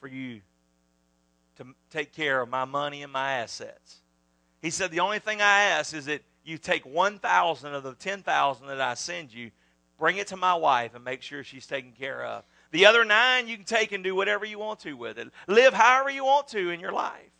for 0.00 0.08
you 0.08 0.40
to 1.58 1.66
take 1.90 2.12
care 2.12 2.40
of 2.40 2.48
my 2.48 2.64
money 2.64 3.02
and 3.02 3.12
my 3.12 3.32
assets. 3.32 4.00
He 4.62 4.70
said, 4.70 4.90
The 4.90 5.00
only 5.00 5.18
thing 5.18 5.40
I 5.40 5.62
ask 5.62 5.94
is 5.94 6.06
that 6.06 6.22
you 6.46 6.58
take 6.58 6.86
1,000 6.86 7.74
of 7.74 7.82
the 7.82 7.94
10,000 7.94 8.66
that 8.68 8.80
I 8.80 8.94
send 8.94 9.34
you, 9.34 9.50
bring 9.98 10.16
it 10.16 10.28
to 10.28 10.36
my 10.36 10.54
wife, 10.54 10.94
and 10.94 11.04
make 11.04 11.20
sure 11.20 11.42
she's 11.42 11.66
taken 11.66 11.92
care 11.92 12.24
of. 12.24 12.44
The 12.70 12.86
other 12.86 13.04
nine 13.04 13.48
you 13.48 13.56
can 13.56 13.64
take 13.64 13.92
and 13.92 14.04
do 14.04 14.14
whatever 14.14 14.44
you 14.44 14.58
want 14.58 14.80
to 14.80 14.92
with 14.94 15.18
it. 15.18 15.28
Live 15.48 15.74
however 15.74 16.10
you 16.10 16.24
want 16.24 16.48
to 16.48 16.70
in 16.70 16.78
your 16.78 16.92
life. 16.92 17.30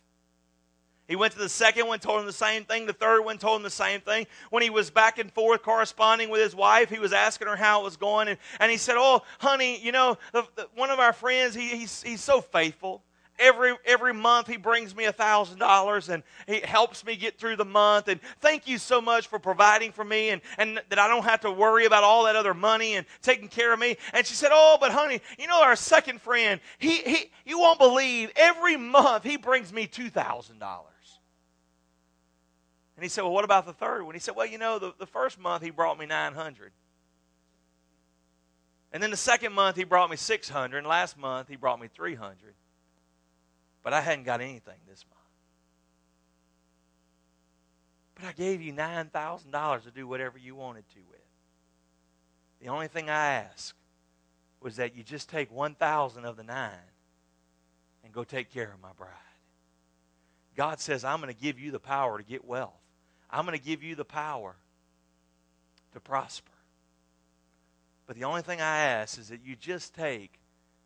He 1.07 1.15
went 1.15 1.31
to 1.33 1.39
the 1.39 1.47
second 1.47 1.87
one, 1.87 1.99
told 1.99 2.19
him 2.19 2.25
the 2.25 2.33
same 2.33 2.65
thing. 2.65 2.85
The 2.85 2.91
third 2.91 3.21
one 3.23 3.37
told 3.37 3.57
him 3.57 3.63
the 3.63 3.69
same 3.69 4.01
thing. 4.01 4.27
When 4.49 4.61
he 4.61 4.69
was 4.69 4.89
back 4.89 5.19
and 5.19 5.31
forth 5.31 5.63
corresponding 5.63 6.29
with 6.29 6.41
his 6.41 6.53
wife, 6.53 6.89
he 6.89 6.99
was 6.99 7.13
asking 7.13 7.47
her 7.47 7.55
how 7.55 7.79
it 7.79 7.85
was 7.85 7.95
going. 7.95 8.27
And, 8.27 8.37
and 8.59 8.69
he 8.69 8.77
said, 8.77 8.95
Oh, 8.97 9.21
honey, 9.39 9.79
you 9.79 9.93
know, 9.93 10.17
the, 10.33 10.43
the, 10.55 10.67
one 10.75 10.89
of 10.89 10.99
our 10.99 11.13
friends, 11.13 11.55
he, 11.55 11.69
he's, 11.69 12.03
he's 12.03 12.21
so 12.21 12.41
faithful 12.41 13.03
every 13.39 13.73
every 13.85 14.13
month 14.13 14.47
he 14.47 14.57
brings 14.57 14.95
me 14.95 15.05
a 15.05 15.11
thousand 15.11 15.59
dollars 15.59 16.09
and 16.09 16.23
he 16.47 16.59
helps 16.59 17.05
me 17.05 17.15
get 17.15 17.37
through 17.37 17.55
the 17.55 17.65
month. 17.65 18.07
And 18.07 18.19
thank 18.39 18.67
you 18.67 18.77
so 18.77 19.01
much 19.01 19.27
for 19.27 19.39
providing 19.39 19.91
for 19.91 20.03
me 20.03 20.29
and, 20.29 20.41
and 20.57 20.81
that 20.89 20.99
i 20.99 21.07
don't 21.07 21.23
have 21.23 21.41
to 21.41 21.51
worry 21.51 21.85
about 21.85 22.03
all 22.03 22.25
that 22.25 22.35
other 22.35 22.53
money 22.53 22.95
and 22.95 23.05
taking 23.21 23.47
care 23.47 23.73
of 23.73 23.79
me. 23.79 23.97
And 24.13 24.25
she 24.25 24.33
said 24.33 24.49
oh 24.51 24.77
but 24.79 24.91
honey 24.91 25.21
you 25.37 25.47
know 25.47 25.61
our 25.61 25.75
second 25.75 26.21
friend 26.21 26.59
he, 26.77 26.97
he 26.97 27.31
you 27.45 27.59
won't 27.59 27.79
believe 27.79 28.31
every 28.35 28.77
month 28.77 29.23
he 29.23 29.37
brings 29.37 29.71
me 29.71 29.87
two 29.87 30.09
thousand 30.09 30.59
dollars. 30.59 30.93
And 32.95 33.03
he 33.03 33.09
said 33.09 33.23
well 33.23 33.33
what 33.33 33.45
about 33.45 33.65
the 33.65 33.73
third 33.73 34.03
one? 34.03 34.15
He 34.15 34.19
said 34.19 34.35
well 34.35 34.47
you 34.47 34.57
know 34.57 34.79
the, 34.79 34.93
the 34.97 35.07
first 35.07 35.39
month 35.39 35.63
he 35.63 35.69
brought 35.69 35.99
me 35.99 36.05
900 36.05 36.71
and 38.93 39.03
then 39.03 39.11
the 39.11 39.17
second 39.17 39.53
month 39.53 39.75
he 39.75 39.83
brought 39.83 40.09
me 40.09 40.15
600 40.15 40.77
and 40.77 40.87
last 40.87 41.17
month 41.17 41.49
he 41.49 41.55
brought 41.55 41.79
me 41.79 41.87
300 41.93 42.55
but 43.87 43.93
I 43.93 44.01
hadn't 44.01 44.25
got 44.25 44.41
anything 44.41 44.75
this 44.85 45.05
month. 45.09 45.29
But 48.15 48.25
I 48.25 48.33
gave 48.33 48.61
you 48.61 48.73
$9,000 48.73 49.83
to 49.85 49.91
do 49.91 50.05
whatever 50.05 50.37
you 50.37 50.55
wanted 50.55 50.83
to 50.89 50.99
with. 51.09 51.21
The 52.59 52.67
only 52.67 52.89
thing 52.89 53.09
I 53.09 53.35
asked 53.35 53.75
was 54.59 54.75
that 54.75 54.93
you 54.97 55.03
just 55.03 55.29
take 55.29 55.49
1,000 55.53 56.25
of 56.25 56.35
the 56.35 56.43
nine 56.43 56.73
and 58.03 58.11
go 58.11 58.25
take 58.25 58.53
care 58.53 58.69
of 58.73 58.81
my 58.81 58.91
bride. 58.97 59.09
God 60.57 60.81
says, 60.81 61.05
I'm 61.05 61.21
going 61.21 61.33
to 61.33 61.41
give 61.41 61.57
you 61.57 61.71
the 61.71 61.79
power 61.79 62.17
to 62.17 62.25
get 62.25 62.43
wealth. 62.43 62.73
I'm 63.31 63.45
going 63.45 63.57
to 63.57 63.65
give 63.65 63.83
you 63.83 63.95
the 63.95 64.03
power 64.03 64.57
to 65.93 66.01
prosper. 66.01 66.51
But 68.05 68.17
the 68.17 68.25
only 68.25 68.41
thing 68.41 68.59
I 68.59 68.79
ask 68.79 69.17
is 69.17 69.29
that 69.29 69.45
you 69.45 69.55
just 69.55 69.95
take 69.95 70.33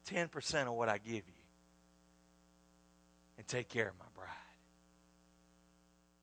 10% 0.08 0.68
of 0.68 0.74
what 0.74 0.88
I 0.88 1.00
give 1.00 1.24
you 1.28 1.41
and 3.38 3.48
take 3.48 3.70
care 3.70 3.90
of 3.90 3.98
my 3.98 4.06
bride. 4.16 4.28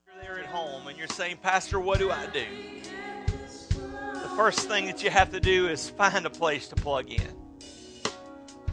You're 0.07 0.23
there 0.23 0.39
at 0.43 0.49
home 0.49 0.87
and 0.87 0.97
you're 0.97 1.07
saying, 1.07 1.37
Pastor, 1.41 1.79
what 1.79 1.99
do 1.99 2.11
I 2.11 2.27
do? 2.27 2.45
The 4.13 4.29
first 4.35 4.67
thing 4.67 4.85
that 4.87 5.03
you 5.03 5.09
have 5.09 5.31
to 5.31 5.39
do 5.39 5.67
is 5.67 5.89
find 5.89 6.25
a 6.25 6.29
place 6.29 6.67
to 6.69 6.75
plug 6.75 7.11
in. 7.11 7.35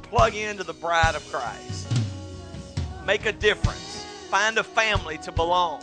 Plug 0.03 0.35
into 0.35 0.65
the 0.65 0.73
bride 0.73 1.15
of 1.15 1.29
Christ. 1.31 1.93
Make 3.05 3.27
a 3.27 3.33
difference. 3.33 4.05
Find 4.31 4.59
a 4.59 4.65
family 4.65 5.19
to 5.19 5.33
belong. 5.33 5.83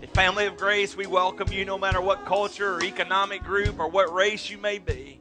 The 0.00 0.06
family 0.06 0.46
of 0.46 0.56
grace, 0.56 0.96
we 0.96 1.06
welcome 1.06 1.52
you 1.52 1.64
no 1.64 1.76
matter 1.76 2.00
what 2.00 2.24
culture 2.24 2.76
or 2.76 2.82
economic 2.82 3.42
group 3.44 3.78
or 3.78 3.88
what 3.88 4.12
race 4.12 4.48
you 4.48 4.56
may 4.56 4.78
be. 4.78 5.20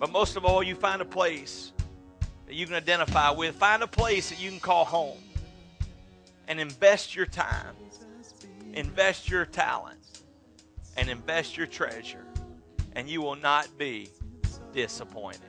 But 0.00 0.10
most 0.10 0.36
of 0.36 0.44
all, 0.44 0.62
you 0.62 0.74
find 0.74 1.02
a 1.02 1.04
place 1.04 1.72
that 2.46 2.54
you 2.54 2.66
can 2.66 2.74
identify 2.74 3.30
with. 3.30 3.54
Find 3.56 3.82
a 3.82 3.86
place 3.86 4.30
that 4.30 4.40
you 4.40 4.50
can 4.50 4.60
call 4.60 4.84
home 4.84 5.18
and 6.48 6.60
invest 6.60 7.14
your 7.14 7.26
time, 7.26 7.74
invest 8.72 9.30
your 9.30 9.46
talent, 9.46 9.98
and 10.96 11.08
invest 11.08 11.56
your 11.56 11.66
treasure, 11.66 12.24
and 12.94 13.08
you 13.08 13.22
will 13.22 13.36
not 13.36 13.68
be 13.78 14.08
disappointed. 14.72 15.40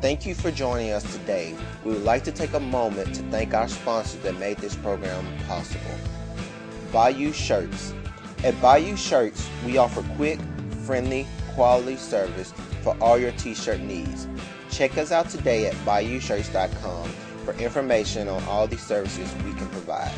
Thank 0.00 0.24
you 0.24 0.34
for 0.34 0.50
joining 0.50 0.92
us 0.92 1.02
today. 1.12 1.54
We 1.84 1.92
would 1.92 2.04
like 2.04 2.24
to 2.24 2.32
take 2.32 2.54
a 2.54 2.60
moment 2.60 3.14
to 3.16 3.22
thank 3.24 3.52
our 3.52 3.68
sponsors 3.68 4.22
that 4.22 4.38
made 4.38 4.56
this 4.56 4.74
program 4.74 5.26
possible. 5.46 5.94
Bayou 6.90 7.32
Shirts. 7.34 7.92
At 8.42 8.58
Bayou 8.62 8.96
Shirts, 8.96 9.46
we 9.66 9.76
offer 9.76 10.02
quick, 10.16 10.40
friendly, 10.86 11.26
quality 11.54 11.96
service 11.96 12.54
for 12.80 12.96
all 13.02 13.18
your 13.18 13.32
t-shirt 13.32 13.80
needs. 13.80 14.26
Check 14.70 14.96
us 14.96 15.12
out 15.12 15.28
today 15.28 15.66
at 15.66 15.74
bayoushirts.com 15.84 17.08
for 17.44 17.52
information 17.54 18.26
on 18.28 18.42
all 18.44 18.66
the 18.66 18.78
services 18.78 19.30
we 19.44 19.52
can 19.52 19.68
provide. 19.68 20.14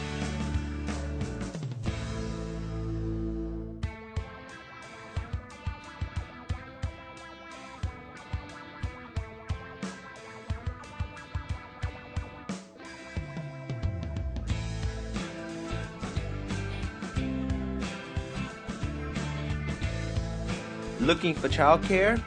Looking 21.23 21.41
for 21.41 21.49
childcare? 21.49 22.19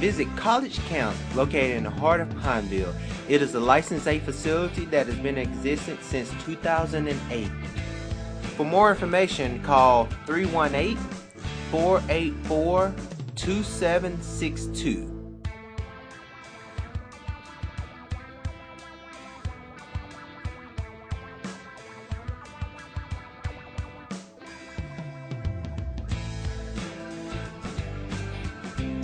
Visit 0.00 0.26
College 0.34 0.80
Camp, 0.88 1.16
located 1.36 1.76
in 1.76 1.84
the 1.84 1.90
heart 1.90 2.20
of 2.20 2.28
Pineville. 2.40 2.92
It 3.28 3.42
is 3.42 3.54
a 3.54 3.60
licensed 3.60 4.08
A 4.08 4.18
facility 4.18 4.86
that 4.86 5.06
has 5.06 5.14
been 5.14 5.38
in 5.38 5.48
existence 5.48 6.04
since 6.04 6.28
2008. 6.44 7.48
For 8.56 8.64
more 8.64 8.90
information, 8.90 9.62
call 9.62 10.06
318 10.26 10.96
484 11.70 12.92
2762. 13.36 15.19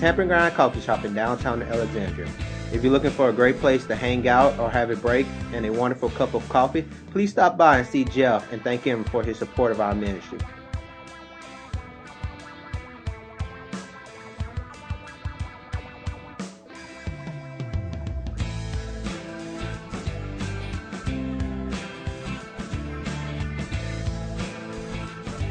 Tampa 0.07 0.25
Ground 0.25 0.55
Coffee 0.55 0.81
Shop 0.81 1.05
in 1.05 1.15
downtown 1.15 1.63
Alexandria. 1.63 2.31
If 2.73 2.85
you're 2.85 2.93
looking 2.93 3.11
for 3.11 3.29
a 3.29 3.33
great 3.33 3.59
place 3.59 3.85
to 3.87 3.97
hang 3.97 4.29
out 4.29 4.57
or 4.57 4.71
have 4.71 4.89
a 4.91 4.95
break 4.95 5.27
and 5.53 5.67
a 5.67 5.73
wonderful 5.73 6.11
cup 6.11 6.33
of 6.33 6.49
coffee, 6.49 6.83
please 7.11 7.33
stop 7.33 7.59
by 7.59 7.79
and 7.79 7.89
see 7.89 8.05
Jeff 8.05 8.53
and 8.53 8.63
thank 8.63 8.85
him 8.85 9.03
for 9.03 9.25
his 9.25 9.37
support 9.37 9.73
of 9.73 9.81
our 9.81 9.97
ministry. 9.97 10.39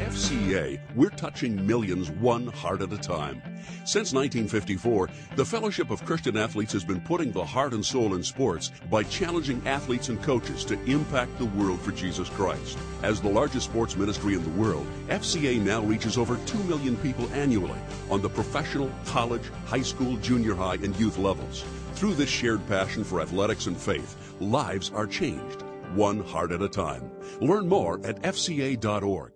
FCA, 0.00 0.80
we're 0.94 1.10
touching 1.10 1.66
millions 1.66 2.10
one 2.10 2.46
heart 2.46 2.80
at 2.80 2.90
a 2.90 2.96
time. 2.96 3.42
Since 3.84 4.12
1954, 4.12 5.08
the 5.36 5.44
Fellowship 5.44 5.90
of 5.90 6.04
Christian 6.04 6.36
Athletes 6.36 6.72
has 6.72 6.84
been 6.84 7.00
putting 7.00 7.32
the 7.32 7.44
heart 7.44 7.72
and 7.72 7.84
soul 7.84 8.14
in 8.14 8.22
sports 8.22 8.72
by 8.90 9.02
challenging 9.04 9.62
athletes 9.66 10.08
and 10.08 10.22
coaches 10.22 10.64
to 10.66 10.82
impact 10.84 11.38
the 11.38 11.46
world 11.46 11.80
for 11.80 11.92
Jesus 11.92 12.28
Christ. 12.28 12.78
As 13.02 13.20
the 13.20 13.28
largest 13.28 13.66
sports 13.66 13.96
ministry 13.96 14.34
in 14.34 14.42
the 14.42 14.60
world, 14.60 14.86
FCA 15.08 15.60
now 15.60 15.82
reaches 15.82 16.18
over 16.18 16.36
2 16.46 16.58
million 16.64 16.96
people 16.96 17.32
annually 17.32 17.78
on 18.10 18.22
the 18.22 18.28
professional, 18.28 18.90
college, 19.04 19.50
high 19.66 19.82
school, 19.82 20.16
junior 20.16 20.54
high, 20.54 20.74
and 20.74 20.96
youth 20.96 21.18
levels. 21.18 21.64
Through 21.94 22.14
this 22.14 22.28
shared 22.28 22.66
passion 22.68 23.04
for 23.04 23.20
athletics 23.20 23.66
and 23.66 23.76
faith, 23.76 24.16
lives 24.40 24.90
are 24.94 25.06
changed, 25.06 25.62
one 25.94 26.20
heart 26.24 26.52
at 26.52 26.60
a 26.60 26.68
time. 26.68 27.10
Learn 27.40 27.68
more 27.68 28.00
at 28.04 28.20
FCA.org. 28.22 29.35